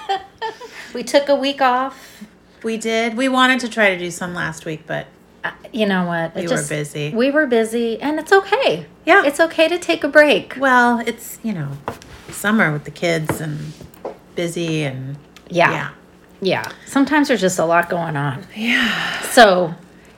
[0.94, 2.24] we took a week off.
[2.62, 3.16] we did.
[3.16, 5.06] We wanted to try to do some last week, but
[5.44, 6.34] Uh, You know what?
[6.36, 7.10] We It were busy.
[7.14, 8.86] We were busy, and it's okay.
[9.04, 9.24] Yeah.
[9.26, 10.54] It's okay to take a break.
[10.58, 11.68] well, it's you know,
[12.30, 13.72] summer with the kids and
[14.36, 15.16] busy and
[15.48, 15.70] Yeah.
[15.72, 15.88] yeah.
[16.40, 16.64] Yeah.
[16.86, 18.44] Sometimes there's just a lot going on.
[18.56, 19.20] Yeah.
[19.22, 19.74] So,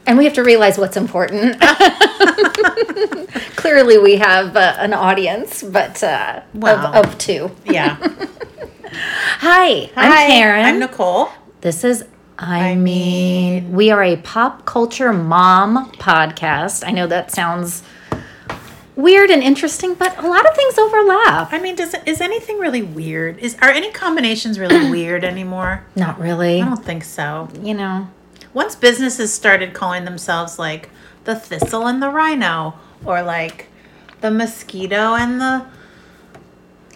[0.06, 1.60] and we have to realize what's important.
[3.56, 6.92] Clearly, we have uh, an audience, but uh, Wow.
[6.92, 7.50] of, of two.
[7.66, 7.96] Yeah.
[8.96, 10.64] Hi, I'm Karen.
[10.64, 11.28] I'm Nicole.
[11.62, 12.04] This is
[12.38, 16.86] I, I mean, mean- we are a pop culture mom podcast.
[16.86, 17.82] I know that sounds
[18.94, 21.52] weird and interesting, but a lot of things overlap.
[21.52, 23.38] I mean, does is anything really weird?
[23.38, 25.84] Is are any combinations really weird anymore?
[25.96, 26.62] Not really.
[26.62, 27.48] I don't think so.
[27.60, 28.08] You know,
[28.52, 30.90] Once businesses started calling themselves like
[31.24, 33.66] the thistle and the rhino, or like
[34.20, 35.66] the mosquito and the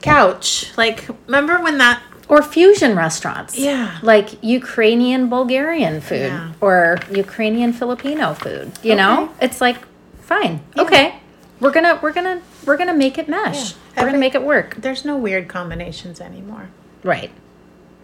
[0.02, 0.70] couch.
[0.77, 2.02] Like, remember when that?
[2.28, 3.58] or fusion restaurants.
[3.58, 3.96] Yeah.
[4.02, 6.52] Like Ukrainian Bulgarian food Yeah.
[6.60, 8.72] or Ukrainian Filipino food.
[8.82, 9.30] You know?
[9.40, 9.78] It's like
[10.20, 10.60] fine.
[10.77, 10.82] Yeah.
[10.82, 11.14] Okay.
[11.58, 13.72] We're going to we're going to we're going to make it mesh.
[13.72, 13.77] Yeah.
[13.96, 14.74] We're going to make it work.
[14.77, 16.68] There's no weird combinations anymore.
[17.02, 17.30] Right.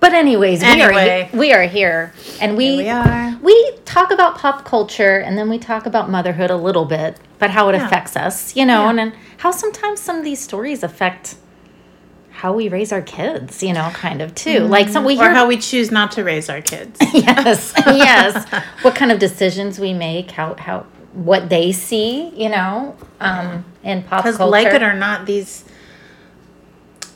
[0.00, 1.28] But anyways, we Anyway.
[1.32, 3.38] are we are here and we Here we are.
[3.42, 7.50] we talk about pop culture and then we talk about motherhood a little bit, but
[7.50, 11.36] how it affects us, you know, and, and how sometimes some of these stories affect
[12.44, 14.66] how we raise our kids, you know, kind of too.
[14.66, 15.22] Like some we Mm-hmm.
[15.22, 16.98] Or hear how we choose not to raise our kids.
[17.14, 18.46] yes, yes.
[18.82, 20.80] What kind of decisions we make, how how
[21.14, 24.36] what they see, you know, um, in pop culture.
[24.36, 25.64] Because like it or not, these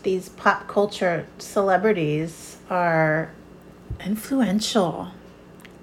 [0.02, 3.30] these pop culture celebrities are
[4.02, 5.08] influential.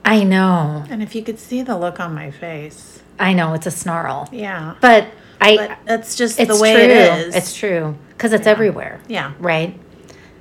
[0.04, 3.68] I know, And if you could see the look on my face, I know it's
[3.68, 4.74] a snarl, yeah.
[4.82, 5.08] but
[5.40, 6.84] I But that's just it's the way true.
[6.84, 7.36] it is.
[7.36, 9.02] It's true because it's everywhere.
[9.08, 9.34] Yeah.
[9.40, 9.80] Right.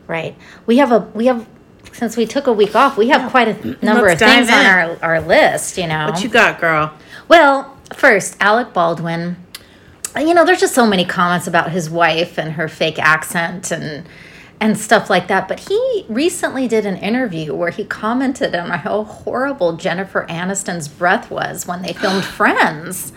[0.06, 0.36] Right.
[0.66, 1.46] We have a we have
[1.92, 4.66] since we took a week off, we have quite a number Let's of things dive
[4.66, 6.06] on our, our list, you know.
[6.06, 6.92] What you got, girl?
[7.28, 9.36] well, first, Alec Baldwin.
[10.16, 14.06] You know, there's just so many comments about his wife and her fake accent and
[14.60, 15.48] and stuff like that.
[15.48, 21.30] But he recently did an interview where he commented on how horrible Jennifer Aniston's breath
[21.30, 23.12] was when they filmed Friends.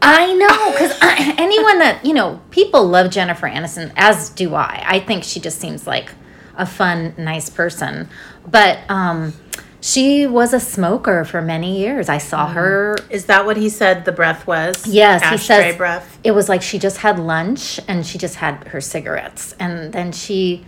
[0.00, 0.96] I know, because
[1.38, 4.82] anyone that, you know, people love Jennifer Aniston, as do I.
[4.86, 6.12] I think she just seems like
[6.56, 8.08] a fun, nice person.
[8.46, 9.34] But um,
[9.80, 12.08] she was a smoker for many years.
[12.08, 12.96] I saw her.
[13.10, 14.86] Is that what he said the breath was?
[14.86, 16.18] Yes, he says breath.
[16.24, 19.54] it was like she just had lunch and she just had her cigarettes.
[19.58, 20.64] And then she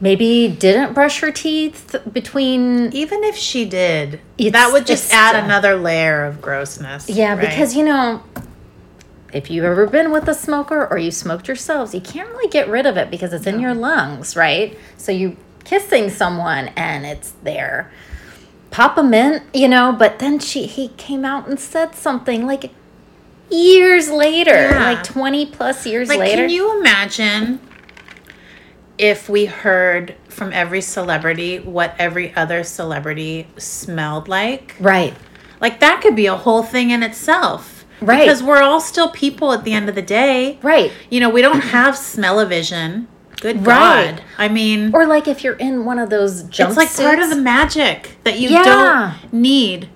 [0.00, 5.44] maybe didn't brush her teeth between Even if she did, that would just add still-
[5.44, 7.08] another layer of grossness.
[7.08, 7.40] Yeah, right?
[7.40, 8.22] because you know,
[9.32, 12.68] if you've ever been with a smoker or you smoked yourselves, you can't really get
[12.68, 14.76] rid of it because it's in your lungs, right?
[14.96, 17.90] So you kissing someone and it's there.
[18.70, 22.70] Papa Mint, you know, but then she he came out and said something like
[23.50, 24.84] years later, Yeah.
[24.92, 26.42] like 20 plus years like, later.
[26.42, 27.60] can you imagine
[28.98, 34.76] if we heard from every celebrity what every other celebrity smelled like?
[34.80, 35.14] right.
[35.60, 37.79] Like that could be a whole thing in itself.
[38.00, 38.20] Right.
[38.20, 40.58] Because we're all still people at the end of the day.
[40.62, 40.90] Right.
[41.10, 43.08] You know, we don't have smell-o-vision.
[43.40, 44.16] Good Right.
[44.16, 44.22] God.
[44.38, 46.68] I mean, Or like if you're in one of those jumpsuits.
[46.68, 48.62] it's like part of the magic that you Yeah.
[49.22, 49.88] don't need.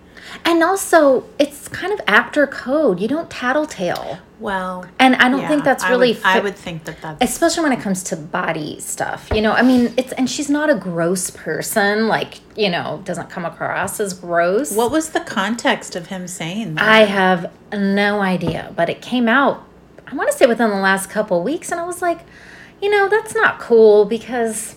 [0.47, 3.01] And also, it's kind of actor code.
[3.01, 4.19] You don't tattletale.
[4.41, 7.23] Well, And I don't yeah, think that's I really would, I would think that that's
[7.33, 10.69] especially when it comes to body stuff you know i mean it's and she's not
[10.71, 15.95] a gross person like you know doesn't come across as gross What was the context
[15.95, 16.85] of him saying that?
[16.85, 19.65] i have no idea but it came out
[20.09, 22.21] i want to say within the last couple weeks and i was like
[22.83, 24.75] you know that's not cool because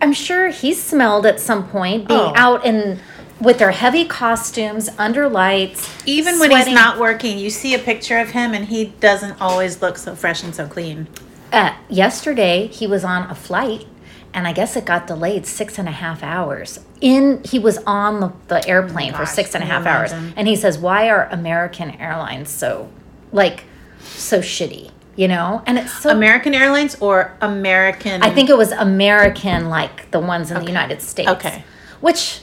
[0.00, 2.32] i'm sure he smelled at some point being Oh.
[2.36, 3.00] out in
[3.40, 8.18] with their heavy costumes under lights Even when he's not working, you see a picture
[8.18, 11.08] of him and he doesn't always look so fresh and so clean.
[11.52, 13.86] Uh, yesterday, he was on a flight,
[14.32, 16.80] and I guess it got delayed six and a half hours.
[17.00, 20.48] In he was on the, the airplane for gosh, six and a half hours, and
[20.48, 22.90] he says, "Why are American Airlines so,
[23.30, 23.64] like,
[24.00, 26.10] so shitty?" You know, and it's so.
[26.10, 28.22] American Airlines or American?
[28.24, 31.30] I think it was American, like the ones in the United States.
[31.30, 31.62] Okay.
[32.00, 32.40] Which,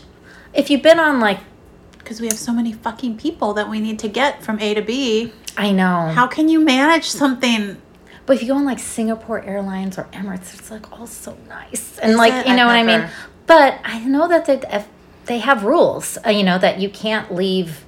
[0.54, 1.40] if you've been on like,
[1.98, 4.82] because we have so many fucking people that we need to get from A to
[4.82, 5.32] B.
[5.58, 7.82] I know, How can you manage something?
[8.26, 11.98] But if you go on like Singapore Airlines or Emirates, it's like all so nice
[12.00, 12.48] and Is like it?
[12.48, 13.10] you know I've what I mean.
[13.48, 14.86] But I know that they
[15.26, 17.84] they have rules, uh, you know, that you can't leave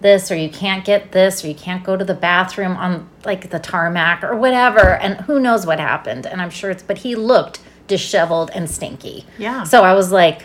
[0.00, 3.50] this or you can't get this or you can't go to the bathroom on like
[3.50, 7.14] the tarmac or whatever and who knows what happened and i'm sure it's but he
[7.14, 9.62] looked disheveled and stinky Yeah.
[9.62, 10.42] so i was like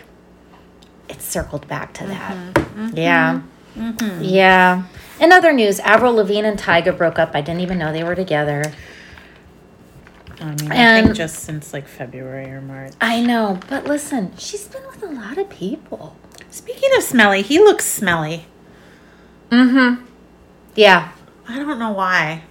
[1.10, 2.36] it circled back to that.
[2.54, 2.82] Mm-hmm.
[2.86, 2.98] Mm-hmm.
[2.98, 3.42] Yeah.
[3.76, 4.24] Mm-hmm.
[4.24, 4.84] Yeah.
[5.20, 7.32] In other news avril lavigne and tyga broke up.
[7.34, 8.74] I didn't even know they were together.
[10.40, 12.94] I mean, I think just since like February or March.
[13.02, 16.16] i know but listen she's been with a lot of people.
[16.52, 18.46] Speaking of smelly, he looks smelly.
[19.50, 20.06] mm-hmm.
[20.76, 21.12] Yeah.
[21.48, 22.44] I don't know why.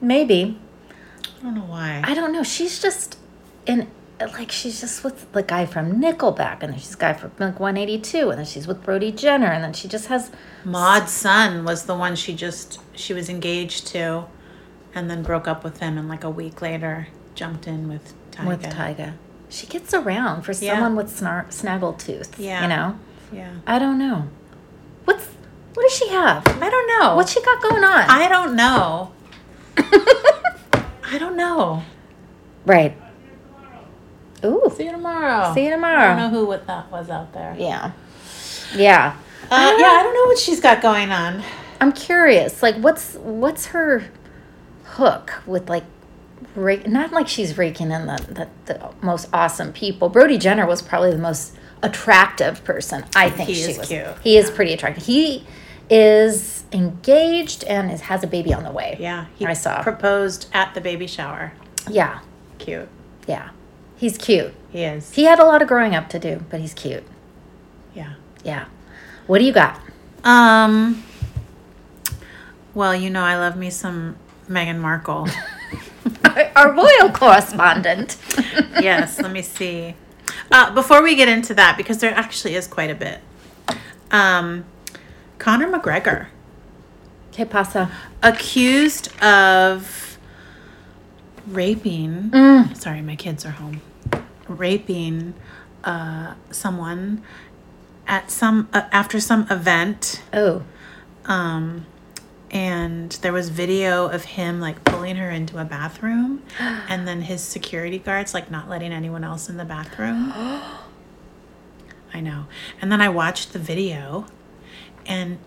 [0.00, 0.58] maybe.
[1.38, 2.00] I don't know why.
[2.04, 2.42] I don't know.
[2.42, 3.18] She's just
[3.66, 3.88] in
[4.26, 7.98] like she's just with the guy from Nickelback, and then she's the guy from Eighty
[7.98, 10.30] Two, and then she's with Brody Jenner, and then she just has
[10.64, 14.24] Mod Sun was the one she just she was engaged to,
[14.94, 18.46] and then broke up with him, and like a week later jumped in with Tyga.
[18.46, 19.12] with Tyga.
[19.48, 20.74] She gets around for Yeah.
[20.74, 22.30] someone with snar- snaggletooth.
[22.38, 22.62] Yeah.
[22.62, 22.98] you know.
[23.32, 24.28] Yeah, I don't know.
[25.04, 25.26] What's
[25.74, 26.46] what does she have?
[26.46, 27.16] I don't know.
[27.16, 28.02] What's she got going on?
[28.10, 29.12] I don't know.
[29.76, 31.82] I don't know.
[32.66, 32.96] right.
[34.44, 34.72] Ooh.
[34.76, 35.52] See you tomorrow.
[35.54, 36.00] See you tomorrow.
[36.00, 37.54] I don't know who what that was out there.
[37.58, 37.92] Yeah.
[38.74, 39.16] Yeah.
[39.50, 41.42] Uh, yeah, I don't know what she's got going on.
[41.80, 42.62] I'm curious.
[42.62, 44.04] Like, what's what's her
[44.84, 45.84] hook with like,
[46.54, 50.08] rake, not like she's raking in the, the the most awesome people.
[50.08, 53.04] Brody Jenner was probably the most attractive person.
[53.16, 53.88] I think He she is was.
[53.88, 54.06] cute.
[54.22, 55.04] He is pretty attractive.
[55.04, 55.46] He
[55.90, 58.96] is engaged and is, has a baby on the way.
[58.98, 59.82] Yeah, he I saw.
[59.82, 61.52] proposed at the baby shower.
[61.90, 62.20] yeah,
[62.58, 62.88] Cute.
[63.26, 63.50] yeah.
[64.02, 64.52] He's cute.
[64.72, 65.14] He is.
[65.14, 67.04] He had a lot of growing up to do, but he's cute.
[67.94, 68.14] yeah.
[68.42, 68.64] Yeah.
[69.28, 69.78] What do you got?
[70.24, 71.04] Um.
[72.74, 74.16] Well, you know, I love me some
[74.48, 75.28] Meghan Markle.
[76.56, 78.16] Our royal correspondent.
[78.80, 79.94] yes, let me see.
[80.50, 83.20] Uh, before we get into that, because there actually is quite a bit.
[84.10, 84.64] Um,
[85.38, 86.26] Conor McGregor
[87.30, 87.88] Que pasa?
[88.20, 90.18] accused of
[91.46, 92.30] raping.
[92.30, 92.76] Mm.
[92.76, 93.80] Sorry, my kids are home.
[94.48, 95.34] Raping
[95.84, 97.22] uh, someone
[98.06, 100.22] at some uh, after some event.
[100.32, 100.62] Oh.
[101.24, 101.86] Um,
[102.50, 107.42] and there was video of him like pulling her into a bathroom, and then his
[107.42, 110.32] security guards like not letting anyone else in the bathroom.
[112.14, 112.46] I know.
[112.80, 114.26] And then I watched the video,
[115.06, 115.38] and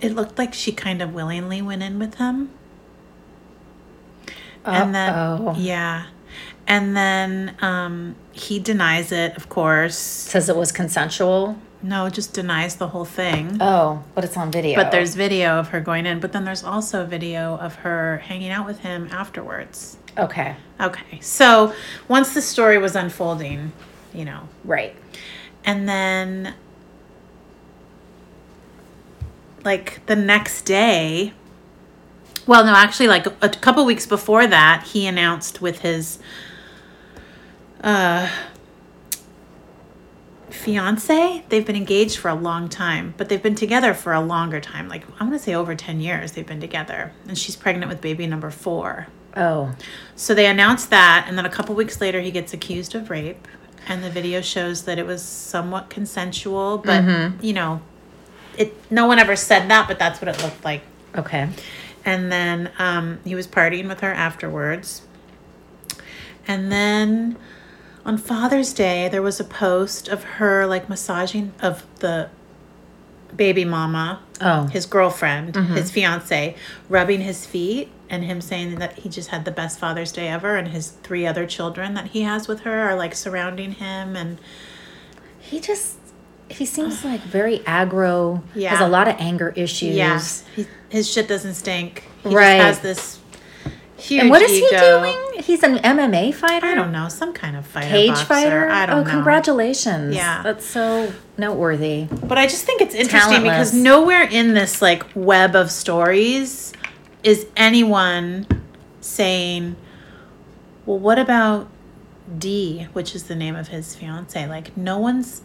[0.00, 2.50] it looked like she kind of willingly went in with him.
[4.64, 6.06] And then, yeah.
[6.66, 9.96] And then um, he denies it, of course.
[9.96, 11.56] Says it was consensual.
[11.82, 13.58] No, just denies the whole thing.
[13.60, 14.76] Oh, but it's on video.
[14.76, 18.50] But there's video of her going in, but then there's also video of her hanging
[18.50, 19.96] out with him afterwards.
[20.16, 21.74] okay, Okay, so
[22.08, 23.72] once the story was unfolding,
[24.14, 24.94] you know, right.
[25.64, 26.54] and then
[29.64, 31.32] like the next day,
[32.46, 36.18] well, no, actually, like a couple weeks before that, he announced with his
[37.82, 38.28] uh,
[40.50, 44.60] fiance, they've been engaged for a long time, but they've been together for a longer
[44.60, 44.88] time.
[44.88, 47.12] Like, I want to say over 10 years they've been together.
[47.26, 49.08] And she's pregnant with baby number four.
[49.36, 49.74] Oh,
[50.14, 53.48] So they announced that, and then a couple weeks later, he gets accused of rape.
[53.88, 57.02] And the video shows that it was somewhat consensual, but
[57.42, 57.80] you know,
[58.56, 58.74] it.
[58.92, 60.82] No one ever said that, but that's what it looked like.
[61.16, 61.48] okay.
[62.04, 65.02] And then um, he was partying with her afterwards.
[66.46, 67.36] And then
[68.04, 72.28] on Father's Day, there was a post of her like massaging of the
[73.34, 76.56] baby mama, Oh, his girlfriend, his fiance,
[76.88, 80.56] rubbing his feet and him saying that he just had the best Father's Day ever.
[80.56, 84.16] And his three other children that he has with her are like surrounding him.
[84.16, 84.38] And
[85.38, 85.96] he just
[86.52, 88.42] he seems like very aggro.
[88.54, 89.94] Yeah, Has a lot of anger issues.
[89.96, 92.04] yes, he, his shit doesn't stink.
[92.22, 92.58] He Right.
[92.58, 93.18] just has this
[93.96, 95.16] huge And what is he doing?
[95.42, 96.66] He's an MMA fighter.
[96.66, 98.24] I don't know, some kind of fighter, Cage boxer.
[98.26, 98.68] fighter.
[98.68, 99.10] I don't oh, know.
[99.10, 100.14] congratulations.
[100.14, 100.42] Yeah.
[100.42, 102.04] that's so noteworthy.
[102.10, 106.72] But I just think it's interesting because nowhere in this like web of stories
[107.22, 108.46] is anyone
[109.00, 109.76] saying,
[110.86, 111.68] "Well, what about
[112.38, 115.42] D, which is the name of his fiance?" Like no one's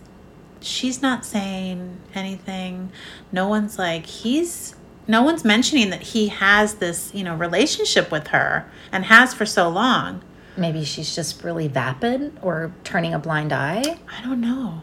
[0.62, 2.92] she's not saying anything.
[3.32, 4.76] No one's like he's
[5.08, 9.46] no one's mentioning that he has this, you know, relationship with her and has for
[9.46, 10.22] so long.
[10.58, 14.00] Maybe she's just really vapid or turning a blind eye.
[14.10, 14.82] I don't know.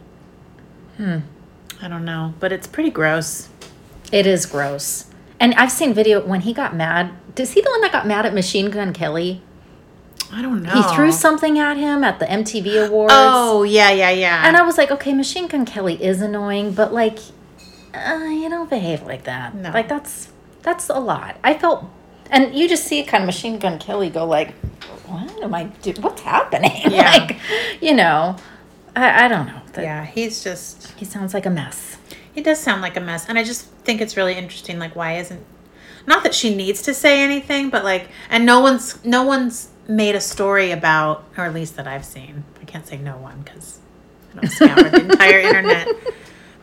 [0.97, 1.19] Hmm.
[1.83, 3.49] I don't know, but it's pretty gross.
[4.13, 5.07] It is gross.
[5.41, 7.13] And I've seen video when he got mad.
[7.37, 9.43] Is he the one that got mad at Machine Gun Kelly?
[10.33, 10.71] I don't know.
[10.73, 13.13] He threw something at him at the MTV Awards.
[13.17, 14.47] Oh yeah, yeah, yeah.
[14.47, 17.19] And I was like, okay, Machine Gun Kelly is annoying, but like,
[17.95, 19.55] uh, you don't behave like that.
[19.55, 19.71] No.
[19.71, 20.29] Like that's
[20.63, 21.37] that's a lot.
[21.45, 21.85] I felt,
[22.31, 24.55] and you just see kind of Machine Gun Kelly go like,
[25.07, 25.97] "What am I doing?
[26.03, 27.11] What's happening?" Yeah.
[27.11, 27.39] like,
[27.81, 28.37] you know,
[28.97, 29.61] I, I don't know.
[29.75, 31.99] That- Yeah, he's just He sounds like a mess.
[32.35, 34.79] he does sound like a mess, and I just think it's really interesting.
[34.79, 35.45] Like, why isn't
[36.07, 40.15] not that she needs to say anything, but like, and no one's no one's made
[40.15, 42.45] a story about, or at least that I've seen.
[42.61, 43.79] I can't say no one because
[44.37, 45.89] I don't scour the entire internet.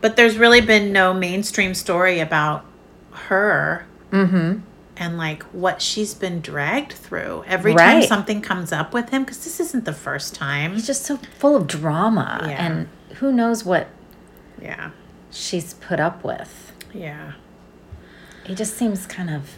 [0.01, 2.65] But there's really been no mainstream story about
[3.11, 4.59] her Mm-hmm.
[4.97, 9.41] and like what she's been dragged through every time something comes up with him because
[9.45, 10.73] this isn't the first time.
[10.73, 12.65] He's just so full of drama, Yeah.
[12.65, 13.87] and who knows what
[14.61, 14.91] Yeah,
[15.31, 16.73] she's put up with.
[16.93, 17.33] yeah,
[18.43, 19.51] He just seems kind of,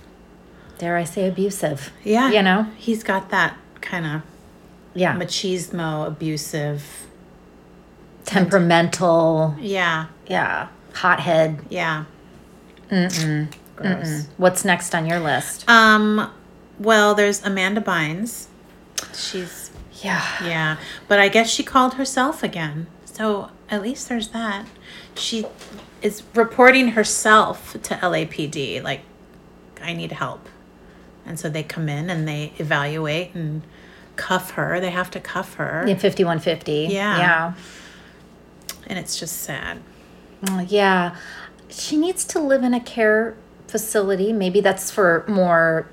[0.77, 1.91] dare I say, abusive.
[2.03, 2.31] yeah.
[2.31, 2.67] You know?
[2.77, 4.21] he's got that kind of
[4.93, 5.15] Yeah.
[5.15, 6.83] machismo, abusive.
[8.25, 9.55] Temperamental.
[9.59, 10.67] Yeah, Yeah.
[10.93, 11.59] Hothead.
[11.69, 12.05] yeah.
[12.89, 13.47] Mm-mm.
[13.75, 13.89] Gross.
[14.07, 14.25] Mm-mm.
[14.37, 15.67] What's next on your list?
[15.69, 16.29] Um,
[16.79, 18.45] well, there's Amanda Bynes.
[19.13, 20.21] She's Yeah.
[20.43, 20.77] yeah,
[21.07, 22.87] but I guess she called herself again.
[23.05, 24.65] So at least there's that.
[25.15, 25.45] She
[26.01, 28.81] is reporting herself to LAPD.
[28.83, 29.01] Like,
[29.81, 30.47] I need help,
[31.25, 33.63] and so they come in and they evaluate and
[34.15, 34.79] cuff her.
[34.79, 36.87] They have to cuff her, In 5150.
[36.91, 37.17] Yeah.
[37.17, 37.53] Yeah.
[38.87, 39.79] and it's just sad.
[40.67, 41.15] Yeah.
[41.69, 43.35] She needs to live in a care
[43.67, 44.33] facility.
[44.33, 45.87] Maybe that's for more,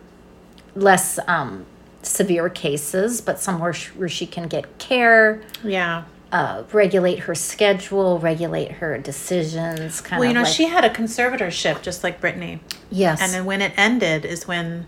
[0.75, 1.65] less um,
[2.03, 6.05] severe cases, but somewhere sh- where she can get care, Yeah.
[6.33, 10.01] uh, regulate her schedule, regulate her decisions.
[10.01, 12.61] Kind Well, you know, like, she had a conservatorship just like Britney.
[12.91, 13.21] yes.
[13.23, 14.87] And then when it ended is when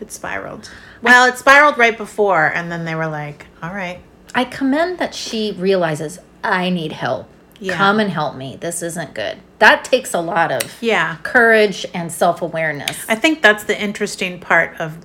[0.00, 0.70] it spiraled.
[1.02, 4.00] Well, it spiraled right before, and then they were like, all right.
[4.34, 7.28] I commend that she realizes I need help.
[7.60, 7.76] Yeah.
[7.76, 8.56] Come and help me.
[8.60, 9.38] This isn't good.
[9.58, 11.16] That takes a lot of Yeah.
[11.24, 13.04] courage and self awareness.
[13.08, 14.98] I think that's the interesting part of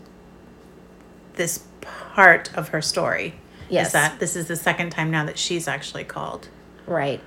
[1.34, 3.36] this part of her story.
[3.70, 3.88] Yes.
[3.88, 6.50] Is that this is the second time now that she's actually called.
[6.86, 7.22] Right.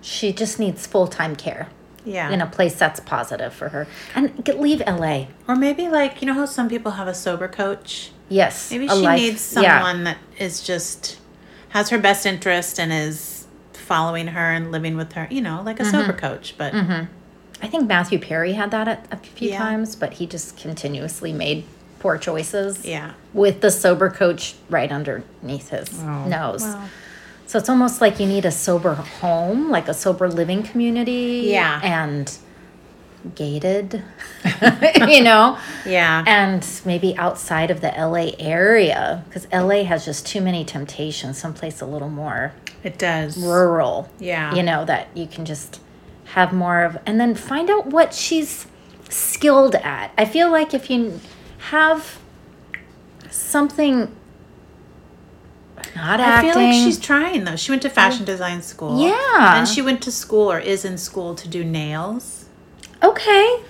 [0.00, 1.68] She just needs full time care
[2.04, 2.30] Yeah.
[2.30, 3.86] in a place that's positive for her.
[4.14, 5.26] And get, leave LA.
[5.48, 8.10] or maybe like, you know how some people have a sober coach?
[8.28, 8.70] Yes.
[8.70, 9.78] Maybe she life- needs yeah.
[9.78, 11.18] someone that is just
[11.70, 15.80] has her best interest and is following her and living with her, you know, like
[15.80, 15.92] a Mm-hmm.
[15.92, 16.54] sober coach.
[16.58, 19.58] But I think Matthew Perry had that at, a few Yeah.
[19.58, 21.64] times, but he just continuously made
[22.00, 22.84] poor choices.
[22.84, 23.12] yeah.
[23.32, 26.62] With the sober coach right underneath his Oh, nose.
[26.62, 26.88] well.
[27.52, 31.42] So it's almost like you need a sober home, like a sober living community.
[31.48, 31.82] Yeah.
[31.82, 32.34] And
[33.34, 34.02] gated,
[35.06, 35.58] you know?
[35.84, 36.24] Yeah.
[36.26, 41.82] And maybe outside of the LA area, because LA has just too many temptations, someplace
[41.82, 42.54] a little more
[42.84, 43.36] It does.
[43.36, 44.08] rural.
[44.18, 44.54] Yeah.
[44.54, 45.78] You know, that you can just
[46.28, 48.66] have more of, and then find out what she's
[49.10, 50.10] skilled at.
[50.16, 51.20] I feel like if you
[51.68, 52.18] have
[53.30, 54.10] something
[55.96, 56.52] not I acting.
[56.52, 57.56] feel like she's trying though.
[57.56, 59.00] She went to fashion design school.
[59.06, 59.58] Yeah.
[59.58, 62.46] And she went to school or is in school to do nails.
[63.02, 63.60] okay.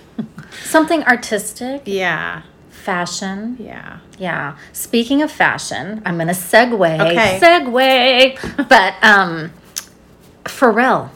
[0.63, 2.43] something artistic, Yeah.
[2.69, 3.57] fashion.
[3.59, 3.97] Yeah.
[4.19, 4.55] Yeah.
[4.71, 6.99] Speaking of fashion, I'm going to segue.
[7.11, 7.39] Okay.
[7.41, 8.67] Segue.
[8.69, 9.51] but um,
[10.45, 11.09] Pharrell,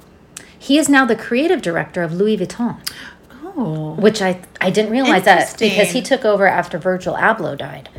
[0.58, 2.78] he is now the creative director of Louis Vuitton,
[3.60, 3.94] Oh.
[4.00, 7.90] which I I didn't realize that because he took over after Virgil Abloh died,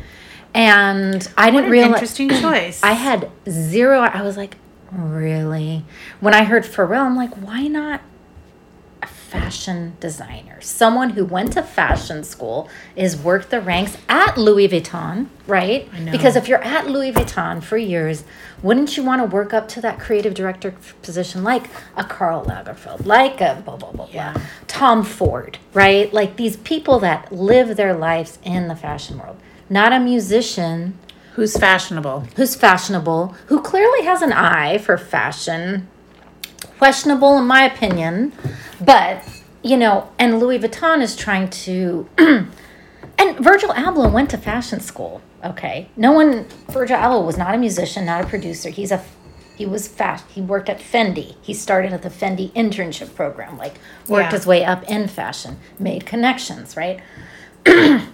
[0.53, 1.93] and I didn't an realize.
[1.93, 2.81] interesting choice.
[2.83, 3.99] I had zero.
[3.99, 4.57] I was like,
[4.91, 5.85] really?
[6.19, 8.01] When I heard Pharrell, I'm like, why not
[9.01, 10.59] a fashion designer?
[10.61, 15.87] Someone who went to fashion school, is worked the ranks at Louis Vuitton, right?
[15.93, 16.11] I know.
[16.11, 18.23] Because if you're at Louis Vuitton for years,
[18.61, 23.05] wouldn't you want to work up to that creative director position like a Karl Lagerfeld,
[23.05, 24.33] like a blah, blah, blah, blah,
[24.67, 26.11] Tom Ford, right?
[26.11, 29.37] Like these people that live their lives in the fashion world,
[29.69, 30.97] not a musician
[31.33, 32.21] Who's fashionable?
[32.35, 35.87] who's fashionable, who clearly has an eye for fashion.
[36.77, 38.33] Questionable, in my opinion,
[38.81, 39.23] but
[39.63, 42.07] you know, and Louis Vuitton is trying to.
[42.17, 45.21] and Virgil Abloh went to fashion school.
[45.43, 46.45] Okay, no one.
[46.69, 48.69] Virgil Abloh was not a musician, not a producer.
[48.69, 49.03] He's a.
[49.57, 50.25] He was fast.
[50.29, 51.35] He worked at Fendi.
[51.41, 53.57] He started at the Fendi internship program.
[53.57, 53.75] Like
[54.07, 54.37] worked Yeah.
[54.37, 56.75] his way up in fashion, made connections.
[56.77, 57.01] Right.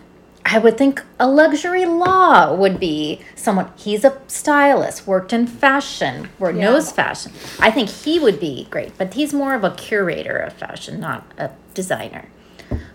[0.48, 3.72] I would think a luxury law would be someone.
[3.76, 6.66] He's a stylist, worked in fashion, or Yeah.
[6.66, 7.32] knows fashion.
[7.60, 11.24] I think he would be great, but he's more of a curator of fashion, not
[11.40, 12.26] a designer.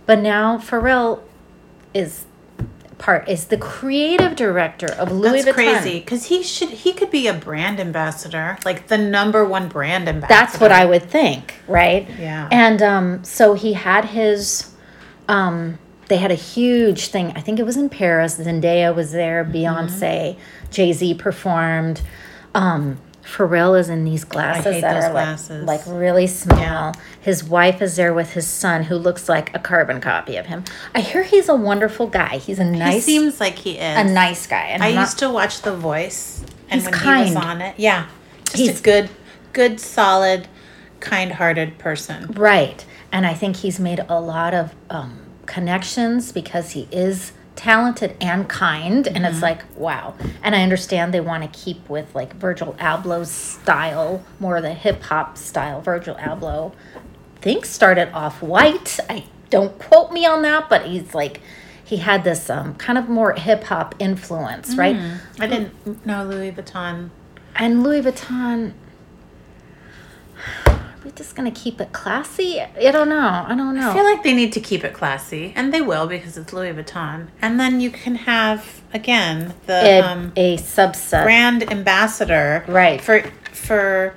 [0.07, 1.21] But now Pharrell
[1.93, 2.25] is
[2.99, 5.81] part is the creative director of Louis That's Vuitton.
[5.81, 10.09] crazy because he should he could be a brand ambassador, like the number one brand
[10.09, 10.35] ambassador.
[10.35, 12.07] That's what I would think, right?
[12.19, 12.47] Yeah.
[12.53, 14.71] And um, so he had his,
[15.29, 15.79] um,
[16.11, 17.33] they had a huge thing.
[17.37, 18.37] I think it was in Paris.
[18.37, 19.45] Zendaya was there.
[19.45, 19.55] Mm-hmm.
[19.55, 20.37] Beyonce,
[20.71, 22.03] Jay Z performed.
[22.55, 25.65] Um, Pharrell is in these glasses that are glasses.
[25.65, 26.59] like like really small.
[26.59, 26.93] Yeah.
[27.21, 30.65] His wife is there with his son, who looks like a carbon copy of him.
[30.97, 32.39] I hear he's a wonderful guy.
[32.39, 32.95] He's a nice.
[32.95, 34.65] He seems like he is a nice guy.
[34.65, 38.07] And I not- used to watch The Voice, and when he was on it, yeah,
[38.47, 39.11] just He's- a good,
[39.53, 40.49] good, solid,
[40.99, 42.33] kind-hearted person.
[42.33, 42.85] Right.
[43.13, 48.49] And I think he's made a lot of um, connections because he is talented and
[48.49, 49.07] kind.
[49.07, 50.15] And it's like, wow.
[50.43, 55.03] And I understand they want to keep with like Virgil Abloh's style, more the hip
[55.03, 55.83] hop style.
[55.83, 58.99] Virgil Abloh, I think, started off white.
[59.11, 61.43] I don't quote me on that, but he's like,
[61.85, 64.97] he had this um, kind of more hip hop influence, right?
[65.41, 67.11] I didn't know Louis Vuitton.
[67.57, 68.73] And Louis Vuitton.
[71.05, 72.61] Are just gonna keep it classy?
[72.61, 73.45] I don't know.
[73.47, 73.91] I don't know.
[73.91, 76.73] I feel like they need to keep it classy, and they will because it's Louis
[76.75, 77.29] Vuitton.
[77.41, 81.25] And then you can have again the a, um, a subset.
[81.25, 83.01] brand ambassador, Right.
[83.01, 84.15] For for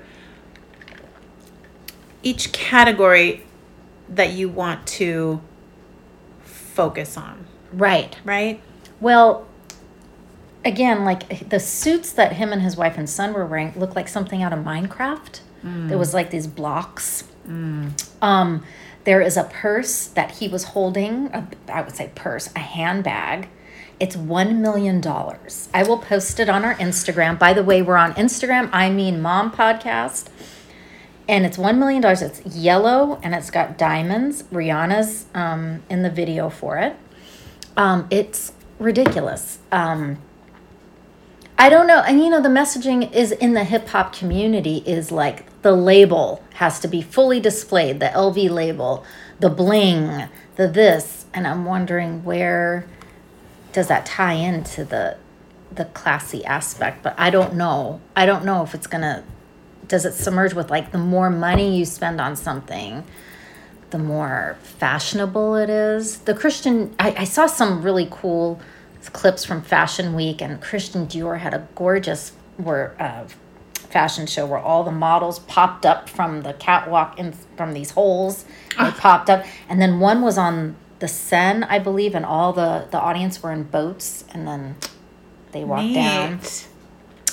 [2.21, 3.45] each category
[4.09, 5.41] that you want to
[6.43, 8.17] focus on, right.
[8.23, 8.61] right?
[8.99, 9.47] Well,
[10.65, 14.07] again, like the suits that him and his wife and son were wearing looked like
[14.07, 15.41] something out of Minecraft.
[15.63, 17.23] There was like these blocks.
[18.21, 18.65] Um,
[19.05, 21.27] there is a purse that he was holding.
[21.27, 23.49] A, I would say purse, a handbag.
[23.99, 25.69] It's one million dollars.
[25.73, 27.37] I will post it on our Instagram.
[27.39, 28.69] By the way, we're on Instagram.
[28.73, 30.27] I mean, Mom Podcast,
[31.27, 32.21] and it's one million dollars.
[32.21, 34.43] It's yellow and it's got diamonds.
[34.43, 36.95] Rihanna's um, in the video for it.
[37.77, 39.59] Um, it's ridiculous.
[39.71, 40.17] Um,
[41.57, 41.99] I don't know.
[41.99, 46.43] And you know, the messaging is in the hip hop community is like the label
[46.55, 49.03] has to be fully displayed, the LV label,
[49.39, 51.25] the bling, the this.
[51.33, 52.87] And I'm wondering where
[53.71, 55.17] does that tie into the
[55.71, 57.03] the classy aspect?
[57.03, 58.01] But I don't know.
[58.15, 59.23] I don't know if it's gonna
[59.87, 63.03] does it submerge with like the more money you spend on something,
[63.91, 66.19] the more fashionable it is.
[66.19, 68.59] The Christian, I, I saw some really cool
[69.09, 73.27] clips from Fashion Week, and Christian Dior had a gorgeous where uh,
[73.75, 78.45] fashion show where all the models popped up from the catwalk in from these holes.
[78.79, 82.87] They popped up, and then one was on the Seine, I believe, and all the
[82.91, 84.75] the audience were in boats, and then
[85.51, 86.39] they walked down.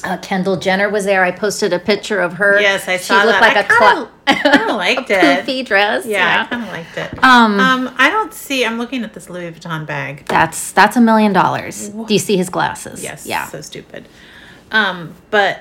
[0.05, 1.25] Uh, Kendall Jenner was there.
[1.25, 2.61] I posted a picture of her.
[2.61, 3.21] Yes, I saw it.
[3.21, 3.55] she looked that.
[3.55, 5.45] like I a kinda- kinda liked a it.
[5.47, 6.07] poofy dress.
[6.07, 7.25] Yeah, I kind of liked it.
[7.25, 8.65] Um, Um, I don't see.
[8.65, 10.25] I'm looking at this Louis Vuitton bag.
[10.27, 11.89] that's that's a million dollars.
[11.91, 13.03] Do you see his glasses?
[13.03, 13.27] Yes.
[13.27, 14.09] Yeah, So stupid.
[14.73, 15.61] Um, but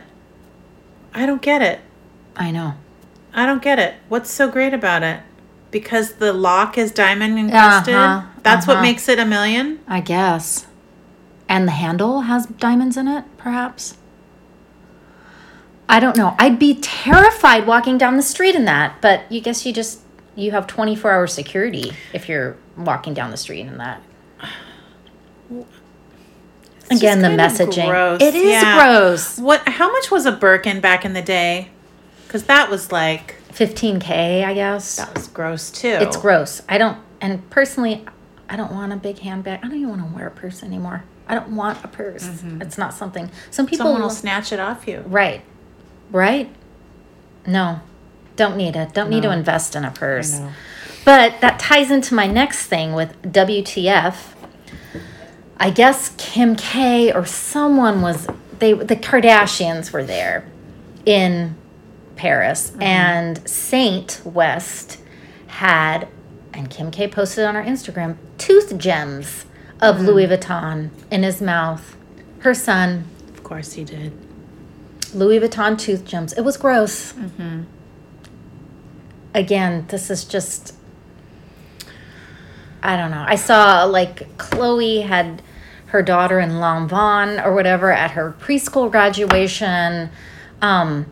[1.13, 1.79] I don't get it.
[2.35, 2.75] I know.
[3.33, 3.95] I don't get it.
[4.07, 5.19] What's so great about it?
[5.71, 7.93] Because the lock is diamond encrusted.
[7.93, 8.83] Uh-huh, That's what uh-huh.
[8.83, 9.79] makes it a million.
[9.87, 10.65] I guess.
[11.47, 13.95] And the handle has diamonds in it, perhaps.
[15.91, 16.35] I don't know.
[16.37, 19.99] I'd be terrified walking down the street in that, but you guess you just
[20.35, 24.01] you have 24 hour security if you're walking down the street in that.
[26.91, 27.87] It's Again, the messaging.
[27.87, 28.21] gross.
[28.21, 28.75] It is Yeah.
[28.77, 29.37] gross.
[29.39, 29.67] What?
[29.67, 31.69] How much was a Birkin back in the day?
[32.25, 34.97] Because that was like 15k, I guess.
[34.97, 35.97] that was gross too.
[35.99, 36.61] It's gross.
[36.69, 38.05] I don't, and personally,
[38.47, 39.59] I don't want a big handbag.
[39.63, 41.03] I don't even want to wear a purse anymore.
[41.27, 42.25] I don't want a purse.
[42.25, 42.61] Mm-hmm.
[42.61, 43.29] It's not something.
[43.51, 45.03] Some people Someone will snatch it off you.
[45.07, 45.41] Right.
[46.11, 46.49] Right?
[47.45, 47.81] No.
[48.35, 48.93] Don't need it.
[48.93, 50.39] Don't need to invest in a purse.
[51.03, 54.33] But that ties into my next thing with WTF.
[55.57, 58.27] I guess Kim K or someone was
[58.59, 60.49] they the Kardashians were there
[61.05, 61.55] in
[62.15, 62.81] Paris mm-hmm.
[62.81, 64.99] and Saint West
[65.47, 66.07] had
[66.53, 69.45] and Kim K posted on her Instagram tooth gems
[69.81, 70.05] of mm-hmm.
[70.05, 71.97] Louis Vuitton in his mouth.
[72.39, 74.13] Her son Of course he did.
[75.13, 76.33] Louis Vuitton tooth gems.
[76.33, 77.13] It was gross.
[79.33, 80.75] Again, this is just.
[82.81, 83.25] I don't know.
[83.27, 85.41] I saw like Chloe had
[85.87, 90.09] her daughter in Lanvin or whatever at her preschool graduation.
[90.61, 91.05] Um,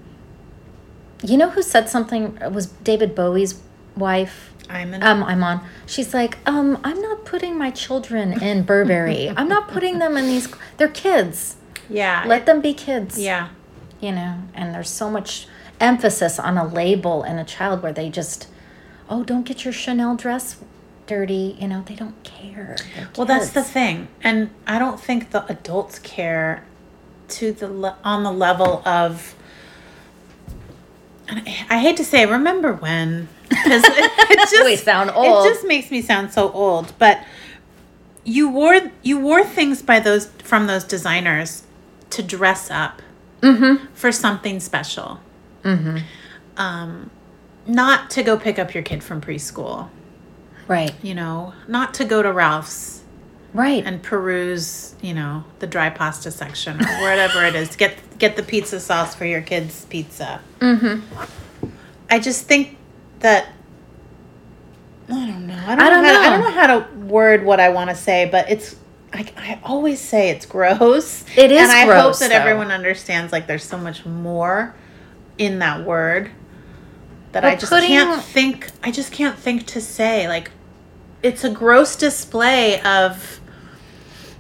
[1.23, 2.38] you know who said something?
[2.41, 3.60] It was David Bowie's
[3.95, 4.53] wife.
[4.69, 5.01] Iman.
[5.01, 5.62] Um, Iman.
[5.86, 9.29] She's like, um, I'm not putting my children in Burberry.
[9.29, 10.47] I'm not putting them in these.
[10.77, 11.55] They're kids.
[11.89, 12.23] yeah.
[12.27, 13.49] Let them be kids yeah.
[13.99, 15.47] You know and there's so much
[15.79, 18.47] emphasis on a label and a child where they just
[19.10, 20.57] oh don't get your chanel dress
[21.07, 21.57] dirty.
[21.60, 22.75] You know, they don't care.
[23.17, 26.63] Well, that's the thing, and I don't think the adults care
[27.29, 29.33] to the le- on the level of.
[31.27, 33.29] I I hate to say, remember when?
[33.49, 35.45] Because it, it just We sound old.
[35.45, 36.93] It just makes me sound so old.
[36.99, 37.23] But
[38.23, 41.63] you wore you wore things by those from those designers
[42.12, 43.01] to dress up
[43.93, 45.19] for something special.
[46.58, 47.10] Um,
[47.65, 49.89] not to go pick up your kid from preschool.
[50.67, 53.04] right, You know, not to go to Ralph's
[53.54, 53.86] right.
[53.86, 57.76] and peruse, you know, the dry pasta section or whatever it is.
[57.76, 60.41] Get get the pizza sauce for your kids' pizza.
[60.60, 61.02] Mm-hmm.
[62.10, 62.78] I just think
[63.19, 63.50] that
[65.10, 65.63] I don't know.
[65.67, 67.89] I don't, I don't know, how I don't know how to word what I want
[67.89, 68.76] to say, but it's.
[69.17, 71.23] I, I always say it's gross.
[71.38, 72.36] It is and I gross, hope that though.
[72.36, 73.32] everyone understands.
[73.34, 74.75] Like, there's so much more
[75.38, 76.32] in that word
[77.32, 78.69] that I just putting- can't think.
[78.84, 80.27] I just can't think to say.
[80.27, 80.51] Like,
[81.23, 83.39] it's a gross display of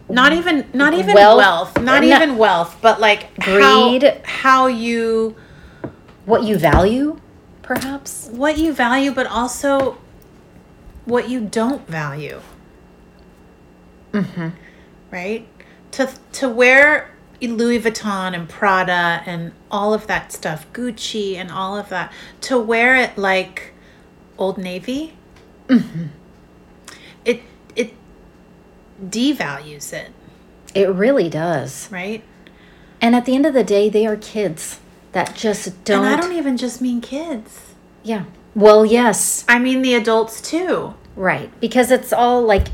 [0.09, 1.37] not even not even Wealth.
[1.37, 2.15] wealth, not No.
[2.15, 4.03] even wealth, but like Greed.
[4.03, 5.35] how, how you
[6.25, 7.19] what you value,
[7.63, 8.29] perhaps.
[8.31, 9.97] what you value, but also
[11.05, 12.41] what you don't value.
[14.13, 14.49] Mm-hmm.
[15.11, 15.47] Right?
[15.91, 21.77] To to wear Louis Vuitton and Prada and all of that stuff, Gucci and all
[21.77, 23.73] of that, to wear it like
[24.37, 25.13] Old Navy,
[25.67, 26.05] mm-hmm.
[27.25, 27.41] it
[27.75, 27.93] it
[29.03, 30.11] devalues it,
[30.73, 31.89] It really does.
[31.91, 32.23] right?
[32.99, 34.79] And at the end of the day, they are kids
[35.11, 36.03] that just don't.
[36.05, 37.61] And I don't even just mean kids.
[38.03, 38.25] yeah.
[38.55, 39.45] Well, yes.
[39.47, 40.95] I mean the adults too.
[41.15, 41.51] Right.
[41.61, 42.69] Because it's all like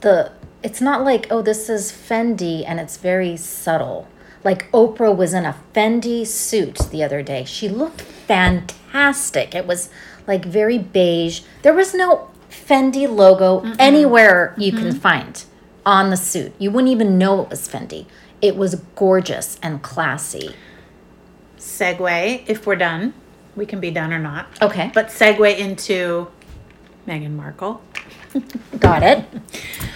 [0.00, 0.30] the
[0.66, 4.08] it's not like, oh, this is Fendi and it's very subtle.
[4.42, 7.44] Like Oprah was in a Fendi suit the other day.
[7.44, 9.54] She looked fantastic.
[9.54, 9.90] It was
[10.26, 11.42] like very beige.
[11.62, 14.98] There was no Fendi logo anywhere you can mm-hmm.
[14.98, 15.44] find
[15.86, 16.52] on the suit.
[16.58, 18.06] You wouldn't even know it was Fendi.
[18.42, 20.56] It was gorgeous and classy.
[21.58, 23.14] Segue, if we're done,
[23.54, 24.48] we can be done or not.
[24.60, 24.90] Okay.
[24.92, 26.26] But segue into
[27.06, 27.80] Meghan Markle.
[28.80, 29.24] Got it.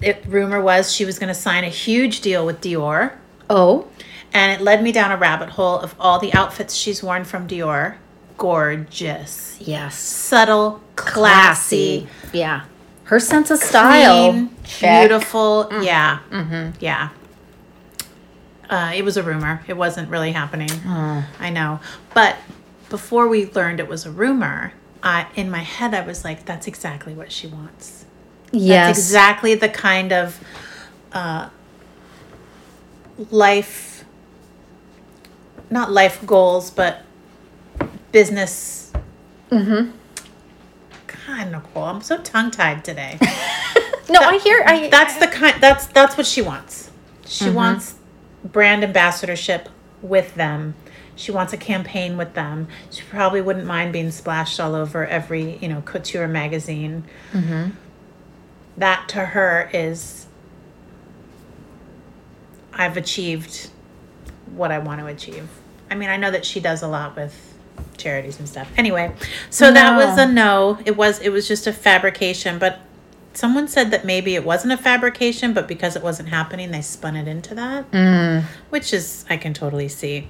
[0.00, 3.12] It, rumor was she was going to sign a huge deal with Dior,
[3.48, 3.86] Oh,
[4.32, 7.46] and it led me down a rabbit hole of all the outfits she's worn from
[7.48, 7.96] Dior.
[8.36, 9.96] Gorgeous, yes.
[9.96, 12.64] subtle, classy, Yeah.
[13.04, 14.30] Her sense of style.
[14.32, 15.68] clean, beautiful.
[15.82, 16.70] Yeah, mm-hmm.
[16.80, 17.10] yeah.
[18.68, 19.62] Uh, it was a rumor.
[19.68, 20.70] It wasn't really happening.
[20.86, 21.80] I know,
[22.14, 22.36] but
[22.88, 26.66] before we learned it was a rumor, I in my head I was like, "That's
[26.66, 28.03] exactly what she wants."
[28.54, 28.86] Yes.
[28.86, 30.40] That's exactly the kind of
[31.12, 31.48] uh,
[33.30, 34.04] life,
[35.70, 37.02] not life goals, but
[38.12, 38.92] business.
[39.50, 39.90] Mm-hmm.
[41.26, 43.18] God, Nicole, I'm so tongue tied today.
[44.08, 44.62] no, I hear.
[44.66, 45.60] I that's the kind.
[45.60, 46.90] That's that's what she wants.
[47.26, 47.96] She wants
[48.44, 49.68] brand ambassadorship
[50.02, 50.74] with them.
[51.16, 52.68] She wants a campaign with them.
[52.90, 57.04] She probably wouldn't mind being splashed all over every you know couture magazine.
[58.76, 60.26] That to her is.
[62.72, 63.70] I've achieved
[64.54, 65.48] what I want to achieve.
[65.90, 67.54] I mean, I know that she does a lot with
[67.96, 68.68] charities and stuff.
[68.76, 69.14] Anyway,
[69.50, 70.78] so that was a no.
[70.84, 72.80] It was it was just a fabrication, but
[73.32, 77.16] someone said that maybe it wasn't a fabrication, but because it wasn't happening, they spun
[77.16, 77.84] it into that,
[78.70, 80.28] which is I can totally see.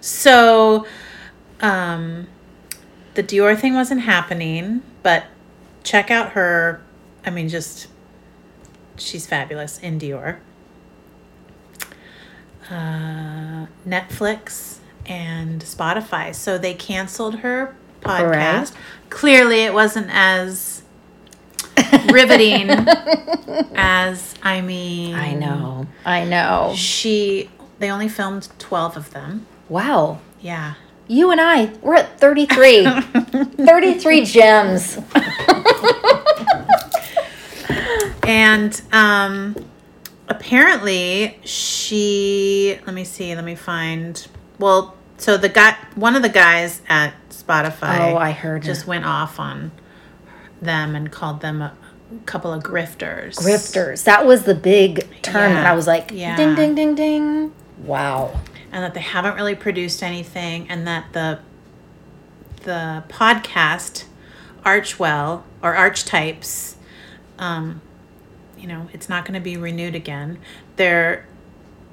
[0.00, 0.86] So,
[1.60, 2.28] um,
[3.14, 5.24] the Dior thing wasn't happening, but
[5.82, 6.82] check out her.
[7.24, 7.88] I mean, just
[8.96, 10.38] she's fabulous in Dior.
[12.70, 16.34] Uh, Netflix and Spotify.
[16.34, 18.72] So they canceled her podcast.
[19.10, 20.82] Clearly, it wasn't as
[22.12, 22.70] riveting
[23.74, 25.14] as I mean.
[25.14, 25.86] I know.
[26.04, 26.74] I know.
[26.76, 27.50] She.
[27.78, 29.46] They only filmed twelve of them.
[29.68, 30.20] Wow.
[30.40, 30.74] Yeah.
[31.10, 32.84] You and I, we're at 33.
[33.64, 34.98] 33 gems.
[38.24, 39.54] And um
[40.28, 44.26] apparently she let me see, let me find
[44.58, 49.04] well, so the guy one of the guys at Spotify Oh, I heard just went
[49.04, 49.72] off on
[50.60, 51.72] them and called them a
[52.26, 53.36] couple of grifters.
[53.36, 54.04] Grifters.
[54.04, 55.52] That was the big term.
[55.52, 55.70] And Yeah.
[55.72, 56.36] I was like, Yeah.
[56.36, 57.52] ding, ding, ding, ding.
[57.78, 58.40] Wow.
[58.72, 61.38] And that they haven't really produced anything and that the
[62.64, 64.04] the podcast
[64.64, 66.76] Archewell or Archetypes
[67.38, 67.80] um
[68.60, 70.38] you know, it's not going to be renewed again.
[70.76, 71.26] They're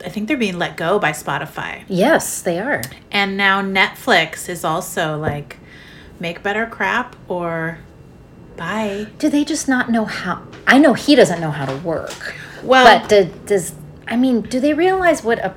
[0.03, 1.83] I think they're being let go by Spotify.
[1.87, 2.81] Yes, they are.
[3.11, 5.57] And now Netflix is also like
[6.19, 7.79] make better crap or
[8.57, 9.07] Bye.
[9.19, 10.41] Do they just not know how?
[10.65, 12.35] I know he doesn't know how to work.
[12.63, 13.73] Well- but do, does
[14.07, 15.55] I mean, do they realize what a